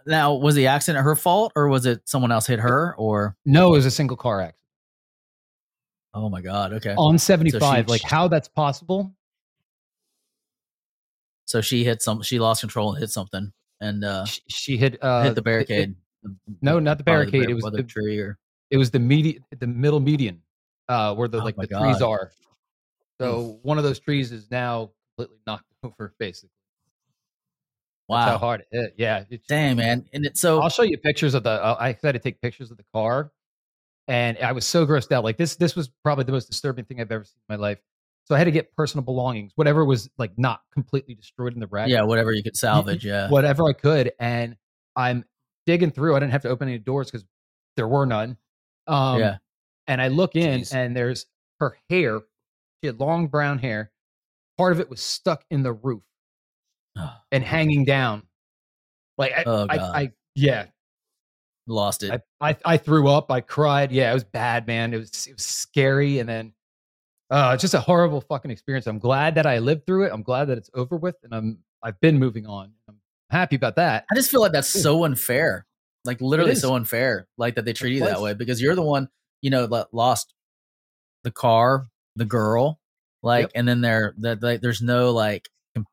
[0.06, 2.94] Now, was the accident her fault, or was it someone else hit her?
[2.98, 4.58] Or no, it was a single car accident
[6.14, 6.94] oh my god, okay.
[6.98, 7.86] on seventy five.
[7.86, 9.14] she- like how that's possible?
[11.46, 12.22] So she hit some.
[12.22, 15.44] She lost control and hit something, and uh, She, she hit uh, hit the it-
[15.44, 15.94] barricade.
[16.60, 17.42] no, not the barricade.
[17.44, 18.38] bar- It was the, the tree, or
[18.70, 20.42] it was the median, the middle median,
[20.88, 22.30] uh, where the Oh like the trees are.
[23.20, 26.14] So one of those trees is now completely knocked over.
[26.18, 26.50] Basically,
[28.08, 28.94] that's how hard it hit.
[28.98, 30.06] Yeah, it's- dang man.
[30.12, 31.50] And it, so I'll show you pictures of the.
[31.50, 33.32] Uh, I had to take pictures of the car,
[34.08, 35.24] and I was so grossed out.
[35.24, 37.78] Like this, this was probably the most disturbing thing I've ever seen in my life.
[38.24, 41.66] So I had to get personal belongings, whatever was like not completely destroyed in the
[41.66, 41.88] wreck.
[41.88, 43.04] yeah, whatever you could salvage.
[43.04, 44.56] Yeah, whatever I could, and
[44.94, 45.24] I'm
[45.66, 46.14] digging through.
[46.14, 47.26] I didn't have to open any doors because
[47.76, 48.36] there were none.
[48.86, 49.36] Um, yeah.
[49.88, 50.74] And I look in, Jeez.
[50.74, 51.26] and there's
[51.60, 52.20] her hair.
[52.80, 53.90] She had long brown hair.
[54.58, 56.02] Part of it was stuck in the roof
[57.30, 58.22] and hanging down.
[59.18, 60.66] Like I, Oh, I, I yeah,
[61.68, 62.22] Lost it.
[62.40, 63.30] I, I I threw up.
[63.30, 63.92] I cried.
[63.92, 64.92] Yeah, it was bad, man.
[64.92, 66.52] It was it was scary, and then
[67.30, 68.88] uh, just a horrible fucking experience.
[68.88, 70.10] I'm glad that I lived through it.
[70.12, 72.72] I'm glad that it's over with, and I'm I've been moving on.
[72.88, 72.96] I'm
[73.30, 74.06] happy about that.
[74.10, 75.64] I just feel like that's so unfair.
[76.04, 77.28] Like literally so unfair.
[77.38, 79.08] Like that they treat you that way because you're the one,
[79.40, 80.34] you know, that lost
[81.22, 82.80] the car, the girl,
[83.22, 83.50] like, Yep.
[83.54, 85.48] and then there that like, there's no like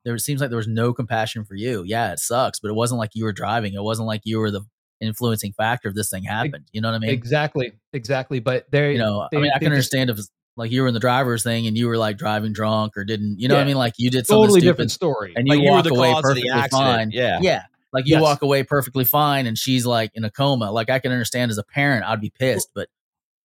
[0.05, 1.83] there seems like there was no compassion for you.
[1.85, 3.73] Yeah, it sucks, but it wasn't like you were driving.
[3.73, 4.61] It wasn't like you were the
[5.01, 6.65] influencing factor of this thing happened.
[6.73, 7.11] You know what I mean?
[7.11, 8.39] exactly, exactly.
[8.39, 10.19] But there, You know, they- I mean, I can just- understand if
[10.57, 13.39] like you were in the driver's thing and you were like driving drunk or didn't,
[13.39, 13.77] you know what I mean?
[13.77, 15.33] Like you did something totally stupid different story.
[15.37, 17.11] and you Like, you were walk the away perfectly fine.
[17.11, 17.39] Yeah.
[17.41, 17.63] Yeah.
[17.93, 18.21] Like you Yes.
[18.21, 20.69] walk away perfectly fine and she's like in a coma.
[20.71, 22.89] Like I can understand as a parent, I'd be pissed, but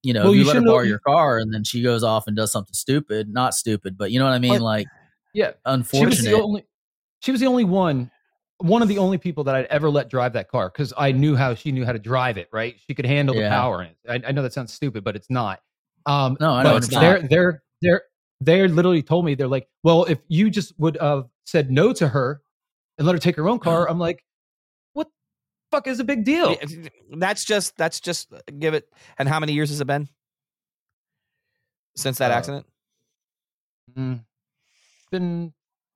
[0.02, 2.26] you know, Well, you, you let her borrow your car and then she goes off
[2.26, 4.54] and does something stupid, not stupid, but you know what I mean?
[4.54, 4.86] But- like
[5.34, 6.14] yeah, unfortunate.
[6.14, 6.64] she was the only.
[7.20, 8.10] She was the only one,
[8.58, 11.36] one of the only people that I'd ever let drive that car because I knew
[11.36, 12.48] how she knew how to drive it.
[12.52, 13.96] Right, she could handle the power in it.
[14.08, 15.60] I, I know that sounds stupid, but it's not.
[16.06, 17.28] Um, No, I know it's they're not.
[17.30, 18.02] they're they're
[18.40, 22.08] they literally told me they're like, well, if you just would have said no to
[22.08, 22.42] her
[22.98, 24.22] and let her take her own car, I'm like,
[24.92, 26.56] what the fuck is a big deal?
[27.16, 28.86] That's just that's just uh, give it.
[29.18, 30.08] And how many years has it been
[31.96, 32.66] since that Uh, accident?
[33.96, 34.20] Mm.
[35.14, 35.52] It's been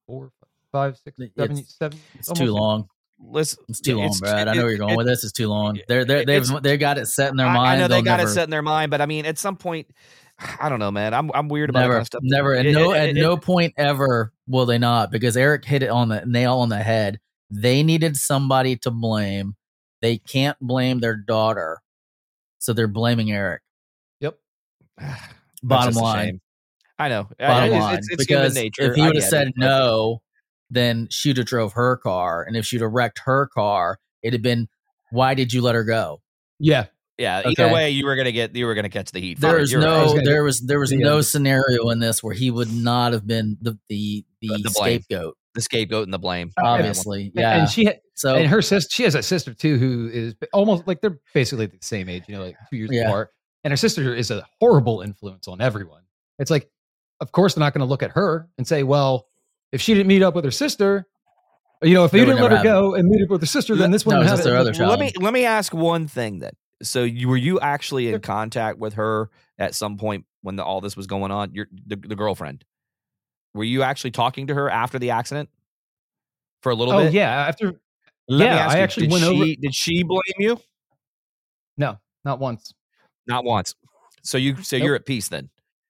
[0.06, 0.30] four,
[0.72, 1.98] five, six, It's- seven, seven.
[2.14, 2.88] it's too long.
[3.20, 4.46] Listen, It's too long, it's- Brad.
[4.46, 5.24] I know where you're going it- with this.
[5.24, 5.80] It's too long.
[5.88, 7.58] They're they they've it's- they got it set in their mind.
[7.68, 9.38] I know they They'll got never, it set in their mind, but I mean, at
[9.38, 9.88] some point,
[10.60, 11.14] I don't know, man.
[11.14, 12.20] I'm I'm weird about never, kind of stuff.
[12.22, 15.82] never, at no, it- at it- no point ever will they not because Eric hit
[15.82, 17.18] it on the nail on the head.
[17.50, 19.56] They needed somebody to blame.
[20.00, 21.80] They can't blame their daughter,
[22.60, 23.62] so they're blaming Eric.
[24.20, 24.38] Yep.
[25.64, 26.40] Bottom line, shame.
[26.98, 27.28] I know.
[27.38, 28.82] Bottom it's, line, it's, it's human because nature.
[28.90, 30.20] if he would have said it, no,
[30.70, 34.42] then she'd have drove her car, and if she'd have wrecked her car, it'd have
[34.42, 34.68] been,
[35.10, 36.20] why did you let her go?
[36.58, 36.86] Yeah.
[37.16, 37.72] yeah, either Okay.
[37.72, 39.40] way, you were gonna get you were gonna catch the heat.
[39.40, 40.02] There Fine, right.
[40.02, 43.12] Was no, there was there was the, no scenario in this where he would not
[43.12, 45.36] have been the the the, The- the scapegoat.
[45.54, 46.50] the scapegoat and the blame.
[46.58, 46.70] on that.
[46.80, 47.58] Obviously, yeah.
[47.60, 50.86] And she had, so and her sister, she has a sister too who is almost
[50.88, 53.08] like they're basically the same age, you know, like two years Yeah.
[53.08, 53.30] apart.
[53.64, 56.02] And her sister is a horrible influence on everyone.
[56.38, 56.70] It's like,
[57.20, 59.26] of course, they're not going to look at her and say, well,
[59.72, 61.06] if she didn't meet up with her sister,
[61.82, 63.76] you know, if They you didn't let her go and meet up with her sister,
[63.76, 66.38] then this one it's have their other Well, let me let me ask one thing
[66.40, 66.52] then.
[66.82, 70.80] So you were you actually in contact with her at some point when the, all
[70.80, 71.52] this was going on?
[71.54, 72.64] Your the, the girlfriend.
[73.54, 75.48] Were you actually talking to her after the accident
[76.62, 77.12] for a little Oh bit?
[77.12, 77.80] yeah, after
[78.28, 80.60] Let me yeah, ask I you, actually did went she, over- Did she blame you?
[81.76, 82.72] no, not once.
[83.26, 83.74] Not once.
[84.22, 84.84] So you so Nope.
[84.84, 85.48] you're at peace then,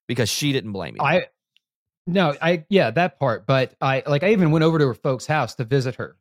[0.09, 1.03] because she didn't blame you.
[1.03, 1.27] I
[2.07, 3.47] no, I yeah, that part.
[3.47, 6.17] But I like I even went over to her folks' house to visit her.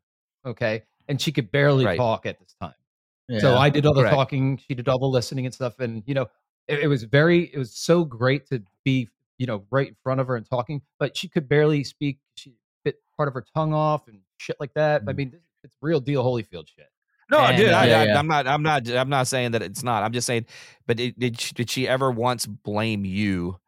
[0.45, 0.83] Okay.
[1.07, 1.97] And she could barely Right.
[1.97, 2.73] talk at this time.
[3.29, 3.39] yeah.
[3.39, 4.13] So I did all the Correct.
[4.15, 5.79] talking, she did all the listening and stuff.
[5.79, 6.27] And you know,
[6.67, 10.19] it, it was very it was so great to be, you know, right in front
[10.19, 12.19] of her and talking, but she could barely speak.
[12.35, 15.03] She bit part of her tongue off and shit like that.
[15.07, 15.17] I Mm.
[15.17, 16.89] mean, it's real deal Holyfield shit.
[17.31, 18.19] no, and, dude, uh, I, yeah, I, yeah.
[18.19, 18.47] I'm not.
[18.47, 18.89] I'm not.
[18.89, 20.03] I'm not saying that it's not.
[20.03, 20.45] I'm just saying.
[20.85, 23.59] But it, did she, did she ever once blame you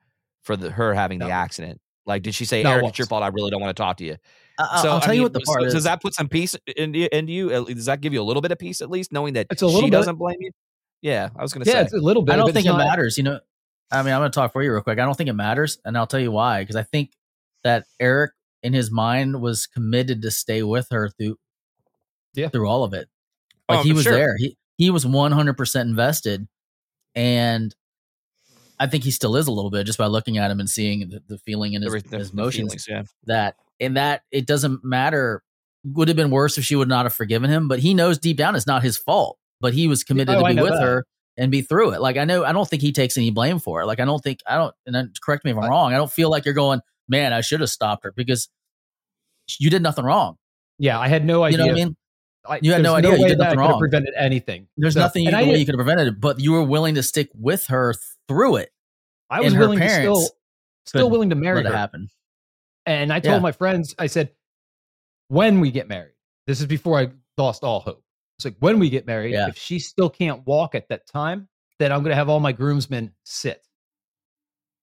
[0.43, 1.79] for the her having the accident?
[2.05, 2.91] Like, did she say, Not "Eric, once.
[2.93, 3.23] it's your fault.
[3.23, 4.17] I really don't want to talk to you"?
[4.57, 5.73] I, So will I tell you what the so is.
[5.73, 7.49] Does that put some peace in into you?
[7.65, 9.65] Does that give you a little bit of peace, at least, knowing that It's a
[9.67, 9.97] little she bit.
[9.97, 10.51] doesn't blame you?
[11.01, 11.81] Yeah, I was going to Yeah, say.
[11.83, 12.33] it's a little bit.
[12.33, 13.17] I don't think it not- matters.
[13.17, 13.39] You know,
[13.91, 14.97] I mean, I'm going to talk for you real quick.
[14.99, 16.61] I don't think it matters, and I'll tell you why.
[16.61, 17.11] Because I think
[17.63, 18.31] that Eric,
[18.63, 21.37] in his mind, was committed to stay with her through,
[22.33, 22.49] Yeah.
[22.49, 23.07] through all of it.
[23.69, 24.13] Like Oh, he was sure.
[24.13, 24.35] there.
[24.37, 26.47] He he was 100 percent invested,
[27.15, 27.73] and
[28.79, 31.09] I think he still is a little bit just by looking at him and seeing
[31.09, 32.85] the, the feeling in his, The- the- his motions.
[32.85, 33.03] feelings, yeah.
[33.25, 35.43] That and that it doesn't matter.
[35.85, 38.35] Would have been worse if she would not have forgiven him, but he knows deep
[38.35, 39.37] down it's not his fault.
[39.61, 40.81] But he was committed Oh, to be with that.
[40.81, 41.05] her
[41.37, 42.01] and be through it.
[42.01, 43.85] Like I know, I don't think he takes any blame for it.
[43.85, 44.73] Like I don't think I don't.
[44.85, 45.93] And then correct me if I'm I- wrong.
[45.93, 47.31] I don't feel like you're going, man.
[47.31, 48.49] I should have stopped her because
[49.59, 50.35] you did nothing wrong.
[50.79, 51.57] Yeah, I had no You idea.
[51.59, 51.95] know what I mean?
[52.47, 53.17] I- You had no idea.
[53.17, 53.79] You did nothing I wrong.
[53.79, 54.67] prevented anything.
[54.77, 57.29] There's So- nothing you, you could have prevented it, but you were willing to stick
[57.33, 57.93] with her
[58.29, 58.69] through it.
[59.29, 60.29] I was willing to still
[60.85, 61.75] still willing to marry it her.
[61.75, 62.09] happen.
[62.85, 63.39] And I told Yeah.
[63.39, 64.31] my friends, I said,
[65.27, 66.13] when we get married,
[66.47, 68.03] this is before I lost all hope.
[68.37, 69.49] It's like when we get married, Yeah.
[69.49, 72.51] if she still can't walk at that time, then I'm going to have all my
[72.53, 73.61] groomsmen sit.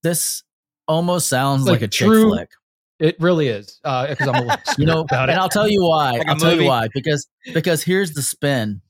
[0.02, 0.42] This
[0.86, 2.50] almost sounds Like like, a chick flick.
[2.98, 5.30] It really is uh, because I'm a little You know, and.
[5.32, 6.12] I'll tell you why.
[6.12, 6.62] Like I'll tell movie.
[6.64, 6.88] you why.
[6.94, 8.80] Because because here's the spin.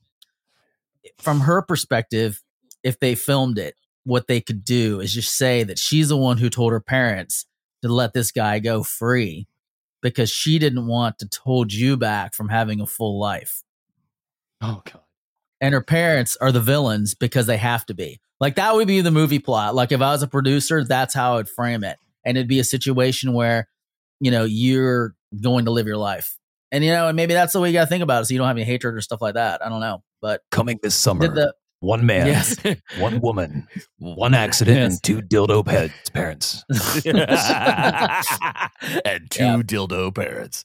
[1.17, 2.41] from her perspective,
[2.83, 3.75] if they filmed it,
[4.07, 7.45] what they could do is just say that she's the one who told her parents
[7.81, 9.47] to let this guy go free
[10.01, 13.63] because she didn't want to hold you back from having a full life.
[14.61, 15.01] Oh god.
[15.59, 18.21] And her parents are the villains because they have to be.
[18.39, 19.75] Like that would be the movie plot.
[19.75, 21.97] Like if I was a producer, that's how I'd frame it.
[22.23, 23.67] And it'd be a situation where,
[24.19, 26.37] you know, you're going to live your life.
[26.71, 28.25] And you know, and maybe that's the way you gotta think about it.
[28.25, 29.65] So you don't have any hatred or stuff like that.
[29.65, 30.03] I don't know.
[30.21, 31.27] But Coming this summer.
[31.27, 32.55] did the one man, yes.
[32.99, 33.67] one woman,
[33.99, 34.93] one accident, Yes.
[34.93, 36.63] and two dildo heads parents.
[39.05, 39.57] and two Yeah.
[39.63, 40.63] dildo parents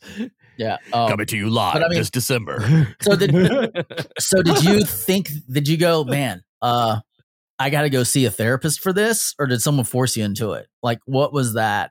[0.57, 0.77] Yeah.
[0.93, 2.95] Um, coming to you live but I mean- this December.
[3.03, 3.31] so did
[4.19, 7.01] so did you think did you go, man, uh,
[7.59, 9.35] I gotta go see a therapist for this?
[9.39, 10.67] Or did someone force you into it?
[10.83, 11.91] Like what was that?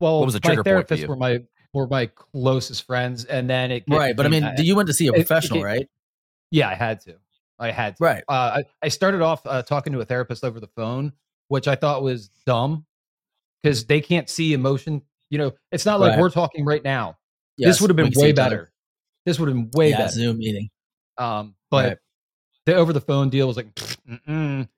[0.00, 1.08] Well, What was the my trigger point for therapists you?
[1.08, 1.38] were my
[1.72, 4.16] were my closest friends, and then it Right.
[4.16, 5.88] But I mean, became- you went to see a it- it professional, right?
[6.50, 7.16] yeah, I had to.
[7.58, 8.04] I had to.
[8.04, 8.24] Right.
[8.28, 11.12] Uh, I, I started off uh, talking to a therapist over the phone,
[11.48, 12.84] which I thought was dumb
[13.62, 15.02] because they can't see emotion.
[15.30, 16.20] You know, it's not like Right.
[16.20, 17.16] we're talking right now.
[17.56, 18.70] Yes, this would have been way better.
[19.24, 20.10] This would have been way yeah, better.
[20.12, 20.68] Zoom meeting.
[21.18, 21.98] Um, but Right.
[22.66, 23.74] the over the phone deal was like,
[24.08, 24.68] mm-mm.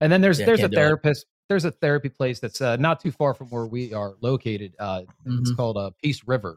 [0.00, 0.76] and then there's Yeah, there's a can't it.
[0.76, 1.26] therapist.
[1.48, 4.74] There's a therapy place that's uh, not too far from where we are located.
[4.78, 5.56] Uh, It's Mhm.
[5.56, 6.56] called uh, Peace River.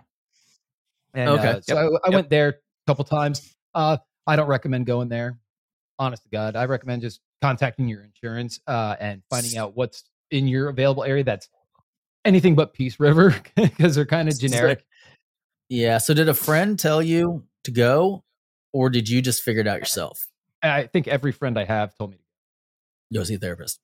[1.14, 1.48] And, Okay.
[1.50, 2.14] uh, so I, I Yep.
[2.14, 2.54] went there a
[2.88, 3.56] couple times.
[3.74, 5.40] Uh, I don't recommend going there.
[6.00, 10.48] Honest to God, I recommend just contacting your insurance uh, and finding out what's in
[10.48, 11.24] your available area.
[11.24, 11.50] That's
[12.26, 14.86] anything but Peace River because they're kind of generic.
[15.68, 15.98] Yeah.
[15.98, 18.24] So did a friend tell you to go,
[18.74, 20.28] or did you just figure it out yourself?
[20.64, 22.24] I think every friend I have told me to.
[23.18, 23.80] Go see a therapist.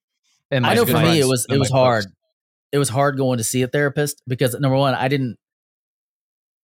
[0.52, 2.06] And I know for me friends it was it was hard.
[2.72, 5.38] It was hard going to see a therapist because number one, I didn't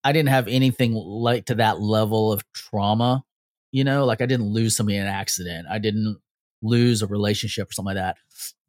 [0.04, 3.24] I didn't have anything like to that level of trauma.
[3.72, 5.68] You know, like I didn't lose somebody in an accident.
[5.70, 6.20] I didn't
[6.62, 8.18] lose a relationship or something like that.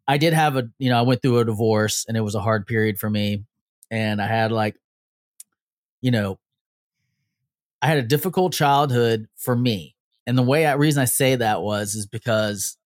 [0.07, 2.41] I did have a you know, I went through a divorce and it was a
[2.41, 3.45] hard period for me.
[3.91, 4.77] And I had like,
[6.01, 6.39] you know,
[7.81, 9.97] I had a difficult childhood for me.
[10.27, 12.79] And the way I reason I say that was is because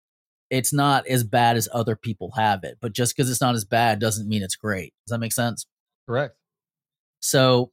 [0.49, 2.79] it's not as bad as other people have it.
[2.81, 4.95] But just because it's not as bad doesn't mean it's great.
[5.07, 5.67] Does that make sense?
[6.07, 6.37] Correct.
[7.21, 7.73] So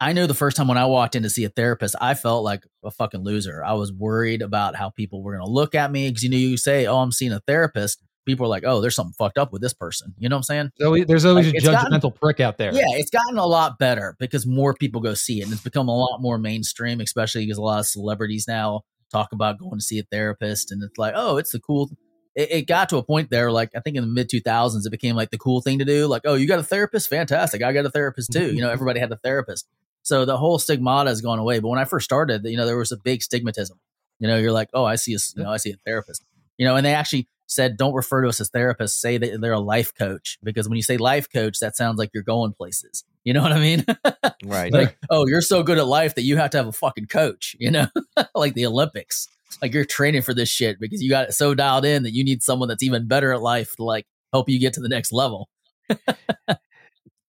[0.00, 2.44] I know the first time when I walked in to see a therapist, I felt
[2.44, 3.64] like a fucking loser.
[3.64, 6.36] I was worried about how people were going to look at me because you know
[6.36, 9.52] you say, "Oh, I'm seeing a therapist." People are like, "Oh, there's something fucked up
[9.52, 10.70] with this person." You know what I'm saying?
[10.78, 12.72] There's always, there's always Like, a it's gotten- judgmental prick out there.
[12.72, 15.88] Yeah, it's gotten a lot better because more people go see it, and it's become
[15.88, 19.84] a lot more mainstream, especially because a lot of celebrities now talk about going to
[19.84, 21.90] see a therapist, and it's like, oh, it's the cool.
[22.36, 24.86] It, it got to a point there, like I think in the mid two thousands,
[24.86, 26.06] it became like the cool thing to do.
[26.06, 27.08] Like, oh, you got a therapist?
[27.10, 27.64] Fantastic!
[27.64, 28.38] I got a therapist too.
[28.40, 28.54] Mm-hmm.
[28.56, 29.66] You know, everybody had a therapist,
[30.08, 31.58] so the whole stigmata has gone away.
[31.58, 33.72] But when I first started, you know, there was a big stigmatism.
[34.18, 36.24] You know, you're like, oh, I see a, you know, I see a therapist.
[36.56, 38.92] You know, and they actually said, don't refer to us as therapists.
[38.92, 42.08] Say that they're a life coach because when you say life coach, that sounds like
[42.14, 43.04] you're going places.
[43.22, 43.84] You know what I mean?
[44.46, 44.72] right.
[44.72, 47.54] like, oh, you're so good at life that you have to have a fucking coach.
[47.58, 47.88] You know,
[48.34, 49.28] like the Olympics.
[49.60, 52.24] Like you're training for this shit because you got it so dialed in that you
[52.24, 55.12] need someone that's even better at life to like help you get to the next
[55.12, 55.50] level.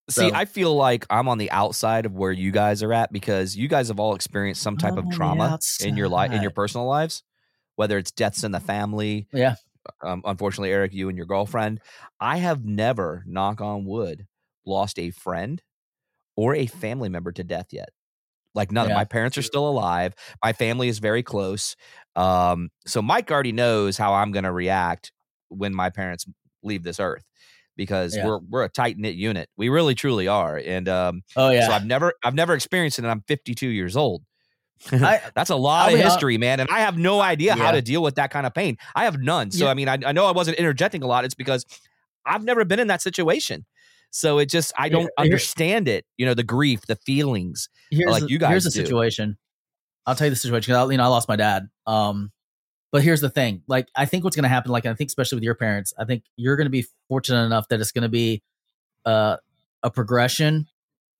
[0.10, 3.12] See, So- I feel like I'm on the outside of where you guys are at
[3.12, 5.44] because you guys have all experienced some type I'm of trauma
[5.82, 7.24] in your life, in your personal lives,
[7.76, 9.28] whether it's deaths in the family.
[9.32, 9.56] Yeah.
[10.04, 11.80] Um, unfortunately, Eric, you and your girlfriend.
[12.20, 14.28] I have never, knock on wood,
[14.66, 15.62] lost a friend
[16.36, 17.90] or a family member to death yet.
[18.56, 18.90] Like none.
[18.90, 18.96] Yeah.
[18.96, 20.14] My parents are still alive.
[20.44, 21.76] My family is very close.
[22.16, 25.12] Um, so Mike already knows how I'm going to react
[25.50, 26.26] when my parents
[26.64, 27.24] leave this earth
[27.80, 28.26] because Yeah.
[28.28, 29.48] we're we're a tight knit unit.
[29.56, 30.58] We really truly are.
[30.58, 31.66] And um, Oh yeah.
[31.68, 34.22] so I've never I've never experienced it and I'm 52 years old.
[34.92, 36.60] I, That's a lot I'll of history, man.
[36.60, 38.76] And I have no idea how to deal with that kind of pain.
[38.96, 39.50] I have none.
[39.52, 39.72] So Yeah.
[39.72, 41.24] I mean, I, I know I wasn't interjecting a lot.
[41.24, 41.66] It's because
[42.26, 43.66] I've never been in that situation.
[44.12, 46.06] So it just I don't Here- understand it.
[46.18, 47.70] You know, the grief, the feelings.
[47.92, 49.38] here's like the- you guys here's the situation.
[50.06, 50.74] I'll tell you the situation.
[50.76, 51.68] I, you know, I lost my dad.
[51.88, 52.32] Um,
[52.92, 53.62] but here's the thing.
[53.68, 54.72] Like, I think what's going to happen.
[54.72, 57.68] Like, I think especially with your parents, I think you're going to be fortunate enough
[57.70, 58.42] that it's going to be
[59.06, 59.38] uh,
[59.84, 60.68] a progression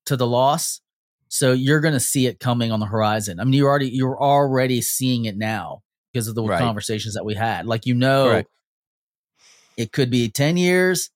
[0.06, 0.82] to the loss.
[1.28, 3.40] So you're going to see it coming on the horizon.
[3.40, 6.60] I mean, you're already you're already seeing it now because of the Right.
[6.60, 7.68] conversations that we had.
[7.68, 8.50] Like, you know, Correct.
[9.78, 11.12] it could be ten years,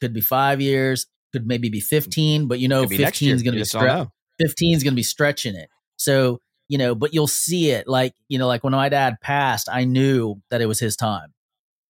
[0.00, 2.48] could be five years, could maybe be fifteen.
[2.48, 3.34] But you know, Could be next year.
[3.34, 4.12] fifteen is going to be stre- know.
[4.40, 5.68] 15 is going to be stretching it.
[5.96, 6.40] So,
[6.72, 9.84] you know, but you'll see it like, you know, like when my dad passed, I
[9.84, 11.34] knew that it was his time.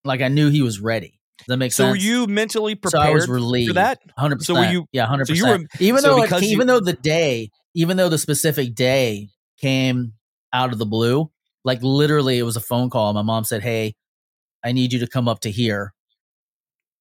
[0.05, 1.21] Like I knew he was ready.
[1.38, 1.92] Does that make So sense?
[1.92, 4.01] were you mentally prepared so I was relieved for that?
[4.18, 4.42] 100%.
[4.42, 5.27] So were you- Yeah, 100%.
[5.29, 8.18] so you were- even so though it, you- even though the day, even though the
[8.18, 9.29] specific day
[9.61, 10.14] came
[10.53, 11.31] out of the blue,
[11.64, 13.12] Like literally, it was a phone call.
[13.12, 13.95] My mom said, "Hey,
[14.64, 15.95] I need you to come up to here,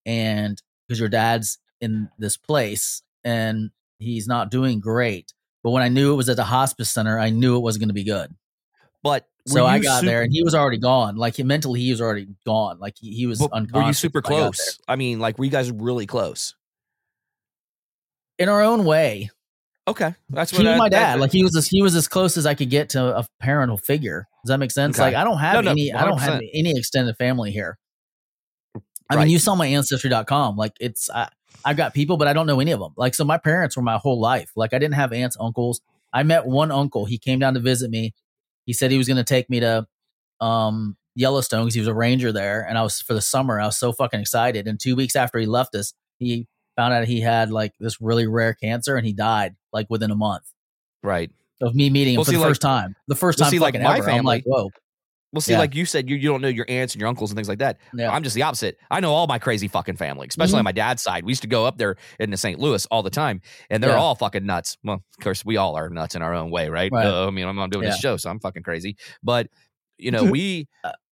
[0.05, 5.89] and because your dad's in this place and he's not doing great." But when I
[5.89, 8.33] knew it was at the hospice center, I knew it wasn't going to be good.
[9.03, 11.15] But So I got su- there, and he was already gone.
[11.17, 12.79] Like he, mentally, he was already gone.
[12.79, 13.73] Like he, he was but unconscious.
[13.83, 14.79] were you super when I close?
[14.87, 16.55] I mean, like, were you guys really close?
[18.39, 19.29] in our own way?
[19.87, 21.19] Okay, that's he what was I- my dad.
[21.19, 23.77] Like he was as he was as close as I could get to a parental
[23.77, 24.27] figure.
[24.43, 24.97] Does that make sense?
[24.97, 25.03] Okay.
[25.07, 27.77] Like I don't have No, no, any I don't have any extended family here.
[29.09, 29.23] I Right.
[29.25, 30.55] mean, you saw my ancestry.com.
[30.55, 31.29] Like it's I,
[31.63, 32.93] I've got people, but I don't know any of them.
[32.97, 34.51] Like so my parents were my whole life.
[34.55, 35.81] Like I didn't have aunts, uncles.
[36.13, 37.05] I met one uncle.
[37.05, 38.13] He came down to visit me.
[38.65, 39.87] He said he was going to take me to
[40.39, 43.59] um Yellowstone because he was a ranger there and I was for the summer.
[43.59, 44.67] I was so fucking excited.
[44.67, 48.27] And 2 weeks after he left us, he found out he had like this really
[48.27, 50.43] rare cancer and he died like within a month
[51.03, 51.29] right.
[51.61, 52.95] of me meeting him Well, for see, the like- first time.
[53.07, 54.09] The first well, time see, like, my ever.
[54.09, 54.69] I'm like, whoa.
[55.33, 55.59] Well, see, Yeah.
[55.59, 57.59] like you said, you, you don't know your aunts and your uncles and things like
[57.59, 57.77] that.
[57.93, 58.11] Yeah.
[58.11, 58.77] I'm just the opposite.
[58.89, 60.59] I know all my crazy fucking family, especially Mhm.
[60.59, 61.23] on my dad's side.
[61.23, 62.59] We used to go up there into St.
[62.59, 63.97] Louis all the time, and they're Yeah.
[63.97, 64.77] all fucking nuts.
[64.83, 66.91] Well, of course, we all are nuts in our own way, right?
[66.91, 67.05] Right.
[67.05, 68.97] Uh, I mean, I'm not doing this show, so I'm fucking crazy.
[69.23, 69.47] But
[69.97, 70.67] you know, we.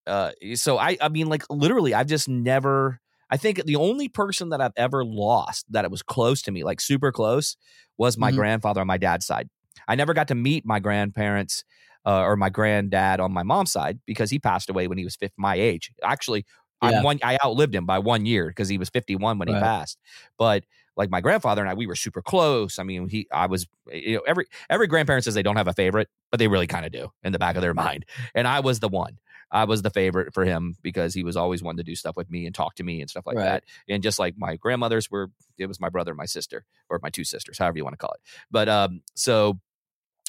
[0.06, 3.00] Uh, so I, I mean, like literally, I've just never.
[3.30, 6.64] I think the only person that I've ever lost that it was close to me,
[6.64, 7.56] like super close,
[7.96, 8.36] was my Mhm.
[8.36, 9.48] grandfather on my dad's side.
[9.86, 11.62] I never got to meet my grandparents
[12.06, 15.16] uh, or my granddad on my mom's side because he passed away when he was
[15.16, 15.92] 50, my age.
[16.02, 16.44] Actually,
[16.80, 16.88] Yeah.
[16.88, 17.18] I'm one.
[17.22, 19.98] I outlived him by one year because he was 51 when he passed.
[20.38, 20.64] But
[20.96, 22.78] like my grandfather and I, we were super close.
[22.78, 25.72] I mean, he, I was, you know, every every grandparent says they don't have a
[25.74, 28.06] favorite, but they really kind of do in the back of their mind.
[28.34, 29.18] And I was the one.
[29.52, 32.30] I was the favorite for him because he was always one to do stuff with
[32.30, 33.42] me and talk to me and stuff like Right.
[33.42, 33.64] that.
[33.88, 37.10] And just like my grandmothers were, it was my brother and my sister, or my
[37.10, 38.20] two sisters, however you want to call it.
[38.50, 39.58] But um, so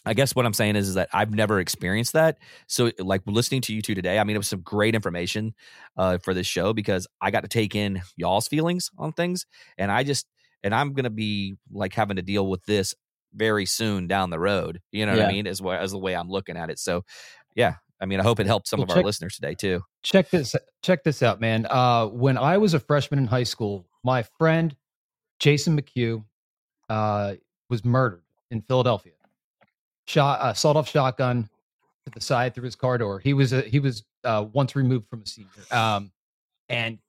[0.05, 2.37] I guess what I'm saying is, is that I've never experienced that.
[2.67, 5.53] So, like listening to you two today, I mean, it was some great information
[5.95, 9.45] uh, for this show because I got to take in y'all's feelings on things,
[9.77, 10.25] and I just
[10.63, 12.95] and I'm gonna be like having to deal with this
[13.33, 14.81] very soon down the road.
[14.91, 15.45] You know what I mean?
[15.47, 16.79] As well as the way I'm looking at it.
[16.79, 17.03] So,
[17.55, 19.83] yeah, I mean, I hope it helped some Well, of our check- listeners today too.
[20.03, 21.67] check this check this out, man.
[21.69, 24.75] Uh, when I was a freshman in high school, my friend
[25.39, 26.23] Jason McHugh
[26.89, 27.35] uh,
[27.69, 29.13] was murdered in Philadelphia.
[30.11, 31.49] Shot, uh, sawed off shotgun
[32.05, 33.19] to the side through his car door.
[33.19, 36.11] He was a, he was uh, once removed from a senior, um,
[36.67, 36.99] and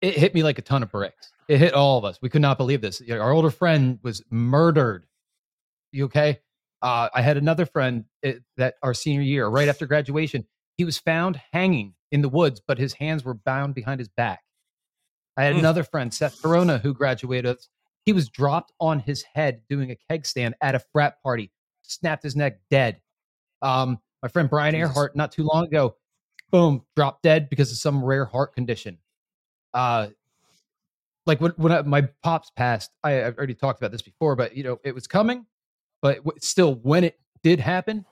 [0.00, 1.30] it hit me like a ton of bricks.
[1.48, 2.18] It hit all of us.
[2.20, 3.00] We could not believe this.
[3.08, 5.06] Our older friend was murdered.
[5.92, 6.40] You okay?
[6.82, 10.44] Uh, I had another friend eh, that our senior year, right after graduation,
[10.76, 14.40] he was found hanging in the woods, but his hands were bound behind his back.
[15.36, 15.60] I had Mm.
[15.60, 17.58] another friend, Seth Corona, who graduated.
[18.06, 21.52] He was dropped on his head doing a keg stand at a frat party,
[21.86, 23.00] snapped his neck, dead.
[23.62, 24.90] Um, my friend Brian Jesus.
[24.90, 25.96] Earhart, not too long ago,
[26.50, 28.98] boom, dropped dead because of some rare heart condition.
[29.72, 30.08] Uh,
[31.26, 34.56] like when, when I, my pops passed, I, I've already talked about this before, but
[34.56, 35.46] you know, it was coming,
[36.02, 38.04] but still, when it did happen,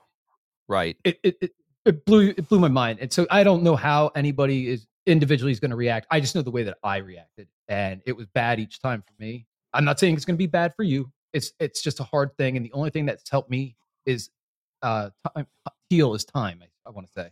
[0.67, 0.97] Right.
[1.03, 1.51] it, it, it,
[1.85, 2.99] it blew it blew my mind.
[3.01, 6.07] And so I don't know how anybody is individually is going to react.
[6.09, 9.13] I just know the way that I reacted, and it was bad each time for
[9.21, 9.45] me.
[9.73, 11.11] I'm not saying it's going to be bad for you.
[11.33, 14.29] It's it's just a hard thing, and the only thing that's helped me is
[14.81, 15.47] uh time,
[15.89, 16.59] heal is time.
[16.61, 17.29] I, I want to say,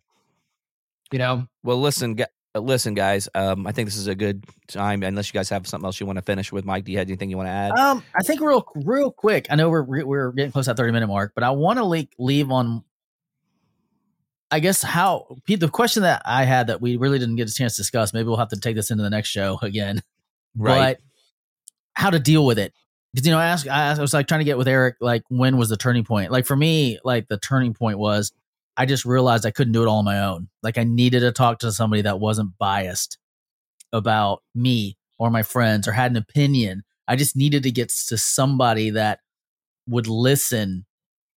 [1.11, 3.29] you know, Well, listen, gu- uh, listen, guys.
[3.35, 5.03] Um, I think this is a good time.
[5.03, 6.83] Unless you guys have something else you want to finish with, Mike.
[6.85, 7.71] Do you have anything you want to add?
[7.77, 9.47] Um, I think real real quick.
[9.49, 11.77] I know we're we're- we're getting close to that thirty minute mark, but I want
[11.79, 12.83] to leak leave on.
[14.53, 17.53] I guess how Pete, the question that I had that we really didn't get a
[17.53, 18.13] chance to discuss.
[18.13, 20.01] Maybe we'll have to take this into the next show again.
[20.57, 20.97] Right.
[20.97, 20.99] But
[21.93, 22.73] how to deal with it?
[23.13, 25.23] Because you know, I asked, I I was like trying to get with Eric, like
[25.29, 26.31] when was the turning point?
[26.31, 28.31] Like for me, like the turning point was
[28.77, 30.47] I just realized I couldn't do it all on my own.
[30.63, 33.17] Like I needed to talk to somebody that wasn't biased
[33.91, 36.83] about me or my friends or had an opinion.
[37.07, 39.19] I just needed to get to somebody that
[39.87, 40.85] would listen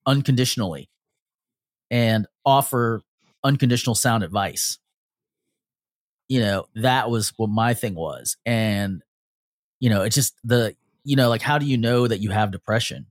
[0.06, 0.88] unconditionally
[1.90, 3.02] and offer
[3.42, 4.78] unconditional sound advice.
[6.28, 8.36] You know, that was what my thing was.
[8.46, 9.02] And,
[9.80, 12.50] you know, it's just the, you know, like, how do you know that you have
[12.50, 13.06] depression?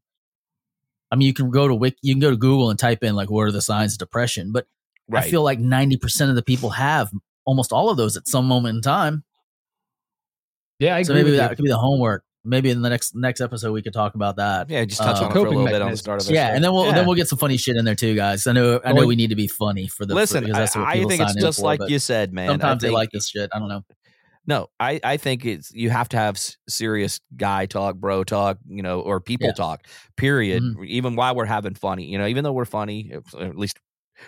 [1.11, 3.15] I mean, you can go to Wiki, you can go to Google and type in,
[3.15, 4.51] like, what are the signs of depression?
[4.51, 4.65] But
[5.07, 5.23] right.
[5.23, 7.11] I feel like 90% of the people have
[7.45, 9.23] almost all of those at some moment in time.
[10.79, 11.55] yeah, I so agree maybe with that you.
[11.55, 12.23] could be the homework.
[12.45, 14.69] Maybe in the next next episode we could talk about that.
[14.69, 16.29] yeah, just touch uh, on it for a coping little bit on the start of
[16.29, 16.33] it.
[16.33, 16.91] Yeah, and then we'll Yeah.
[16.91, 18.45] then we'll get some funny shit in there too, guys.
[18.47, 20.43] I know I know Well, we need to be funny for the listen.
[20.43, 22.49] because that's what I, I think it's just for, like but you said, man.
[22.49, 23.49] I Sometimes they like this shit.
[23.53, 23.85] I don't know.
[24.45, 26.37] No, I, I think it's you have to have
[26.67, 29.53] serious guy talk, bro talk, you know, or people Yeah.
[29.53, 29.87] talk.
[30.17, 30.61] Period.
[30.63, 30.85] Mhm.
[30.85, 33.79] Even while we're having funny, you know, even though we're funny, at least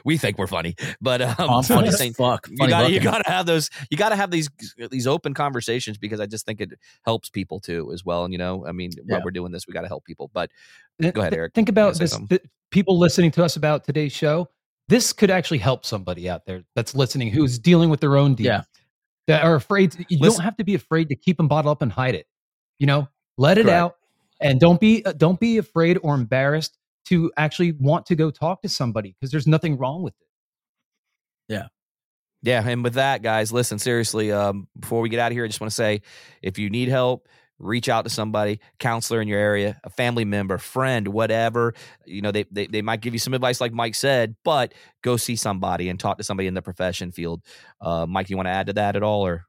[0.05, 2.47] we think we're funny, but um, Oh, I'm funny saying, fuck.
[2.49, 4.49] you gotta you gotta have those you gotta have these
[4.89, 6.71] these open conversations because I just think it
[7.03, 8.23] helps people too as well.
[8.23, 9.15] And you know, I mean, Yeah.
[9.17, 10.31] while we're doing this, we gotta help people.
[10.33, 10.49] But
[11.01, 11.53] Go ahead, Eric.
[11.53, 12.11] Think about this.
[12.11, 12.37] something?
[12.37, 14.47] th- people listening to us about today's show.
[14.87, 18.65] This could actually help somebody out there that's listening who's dealing with their own demons.
[19.27, 19.91] That are afraid.
[19.93, 22.15] To, you Listen- don't have to be afraid to keep them bottled up and hide
[22.15, 22.27] it.
[22.77, 23.07] You know,
[23.37, 23.75] let it Correct.
[23.75, 23.95] out,
[24.39, 28.61] and don't be uh, don't be afraid or embarrassed to actually want to go talk
[28.63, 30.27] to somebody because there's nothing wrong with it.
[31.53, 31.67] Yeah.
[32.41, 34.31] Yeah, and with that, guys, listen seriously.
[34.31, 36.01] Um, before we get out of here, I just want to say,
[36.43, 40.57] if you need help, reach out to somebody, counselor in your area, a family member,
[40.57, 41.73] friend, whatever.
[42.05, 45.17] You know, they they, they might give you some advice, like Mike said, but go
[45.17, 47.41] see somebody and talk to somebody in the profession field.
[47.79, 49.45] Uh, Mike, you want to add to that at all, or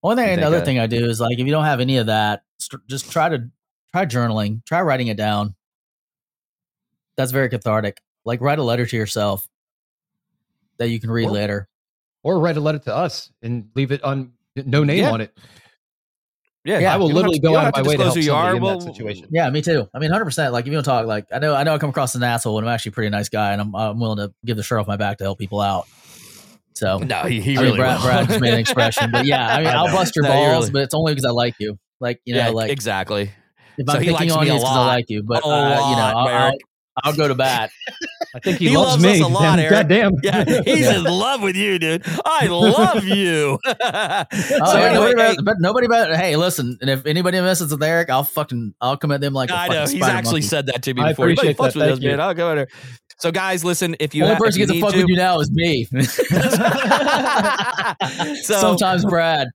[0.00, 2.06] One thing, another uh, thing I do is like if you don't have any of
[2.06, 3.48] that, st- just try to
[3.92, 5.54] try journaling, try writing it down.
[7.16, 8.00] That's very cathartic.
[8.24, 9.46] Like write a letter to yourself
[10.78, 11.68] that you can read Or- later.
[12.24, 15.10] Or write a letter to us and leave it on no name Yeah.
[15.10, 15.36] on it.
[16.64, 18.02] Yeah, Yeah, I will you don't have literally to- go out of my way to
[18.04, 18.54] help who you are.
[18.56, 19.26] in Well, that situation.
[19.30, 19.88] Yeah, me too.
[19.94, 20.52] I mean, hundred percent.
[20.52, 22.24] Like if you don't talk, like I know, I know, I come across as an
[22.24, 24.62] asshole, and I'm actually a pretty nice guy, and I'm, I'm willing to give the
[24.62, 25.86] shirt off my back to help people out.
[26.74, 28.06] So No, he, he I mean, really Brad, will.
[28.06, 30.64] Brad just made an expression, but yeah, I mean, I I'll bust your No, balls,
[30.66, 31.78] really- but it's only because I like you.
[32.00, 33.30] Like you know, yeah, like exactly.
[33.78, 35.22] if So I'm he picking likes on me you, because I like you.
[35.22, 36.52] But uh, you know, I'll, I'll.
[37.02, 37.70] I'll go to bat.
[38.34, 39.20] I think he, He loves, loves us me.
[39.24, 39.70] a lot, Eric.
[39.70, 40.12] Goddamn.
[40.22, 40.96] Yeah, he's Yeah.
[40.98, 42.02] in love with you, dude.
[42.24, 43.58] I love you.
[44.64, 47.40] Oh, so yeah, anyway, nobody, hey, but, but nobody but hey, listen, and if anybody
[47.40, 50.32] messes with Eric, I'll fucking I'll come at them like a I know he's actually
[50.40, 50.46] monkey.
[50.46, 51.28] said that to me I before.
[51.28, 51.76] He appreciate fucks that.
[51.76, 52.10] with us, you.
[52.10, 52.20] man.
[52.20, 52.68] I'll go there.
[53.18, 53.96] So, guys, listen.
[54.00, 55.84] If you The only person who gets to fuck need with you now is me.
[58.42, 59.48] so Sometimes Brad.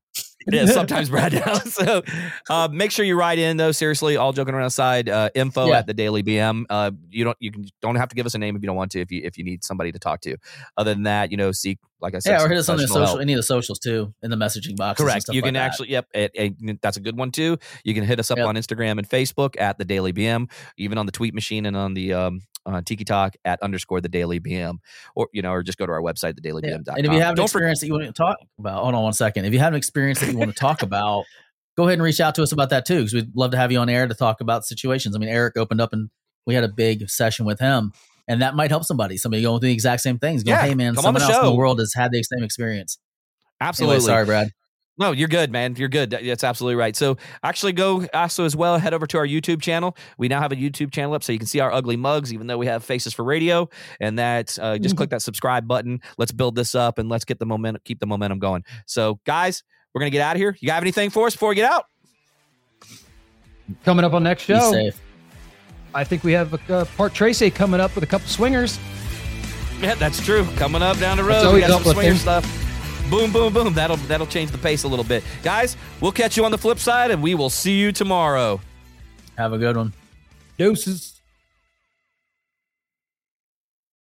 [0.52, 1.60] Yeah, sometimes Brad down.
[1.68, 2.02] So
[2.50, 3.72] uh, make sure you write in though.
[3.72, 5.78] Seriously, all joking around aside, uh, info Yeah.
[5.80, 6.66] at the Daily BM.
[6.70, 8.76] Uh, you don't you can don't have to give us a name if you don't
[8.76, 9.02] want to.
[9.02, 10.38] If you if you need somebody to talk to,
[10.78, 12.88] other than that, you know, seek like I said, Yeah, or hit us on the
[12.88, 13.22] social, help.
[13.22, 15.02] any of the socials too, in the messaging box.
[15.02, 15.26] Correct.
[15.30, 15.66] You can like that.
[15.66, 17.58] actually, yep, it, it- that's a good one too.
[17.84, 18.48] You can hit us up Yep.
[18.48, 21.96] on Instagram and Facebook at the Daily BM, even on the tweet machine and on
[21.96, 22.42] the um,
[22.76, 24.78] uh, Tiki Talk at underscore the Daily BM,
[25.16, 26.98] or you know, or just go to our website, thedailybm.com.
[26.98, 29.04] And if you have an don't experience that you want to talk about, hold on
[29.04, 29.46] one second.
[29.46, 31.26] If you have an experience that you want to talk about,
[31.78, 33.72] go ahead and reach out to us about that too, because we'd love to have
[33.72, 35.16] you on air to talk about situations.
[35.16, 36.10] I mean, Eric opened up and
[36.46, 37.94] we had a big session with him,
[38.28, 39.18] and that might help somebody.
[39.18, 40.44] Somebody going through the exact same things.
[40.44, 42.98] Going, Yeah, hey man, on someone else in the world has had the same experience.
[43.62, 43.96] absolutely.
[43.98, 44.52] Anyway, sorry, Brad.
[45.00, 45.76] No, you're good, man.
[45.76, 46.10] You're good.
[46.10, 46.96] That's absolutely right.
[46.96, 49.96] So actually go also as well, head over to our YouTube channel.
[50.18, 52.48] We now have a YouTube channel up so you can see our ugly mugs, even
[52.48, 53.70] though we have faces for radio.
[54.00, 56.02] And that uh, just click that subscribe button.
[56.18, 58.64] Let's build this up and let's get the momentum, keep the momentum going.
[58.88, 60.56] So guys, we're gonna get out of here.
[60.60, 61.86] You got anything for us before we get out?
[63.84, 65.00] Coming up on next Be show, safe.
[65.94, 68.80] I think we have a uh, part Tracy coming up with a couple swingers.
[69.80, 70.46] Yeah, that's true.
[70.56, 72.18] Coming up down the road, we always got some swinger uplifting.
[72.18, 72.67] stuff.
[73.10, 73.74] Boom, boom, boom.
[73.74, 75.78] That'll that'll change the pace a little bit, guys.
[76.02, 78.60] We'll catch you on the flip side, and we will see you tomorrow.
[79.38, 79.94] Have a good one.
[80.58, 81.17] Doses.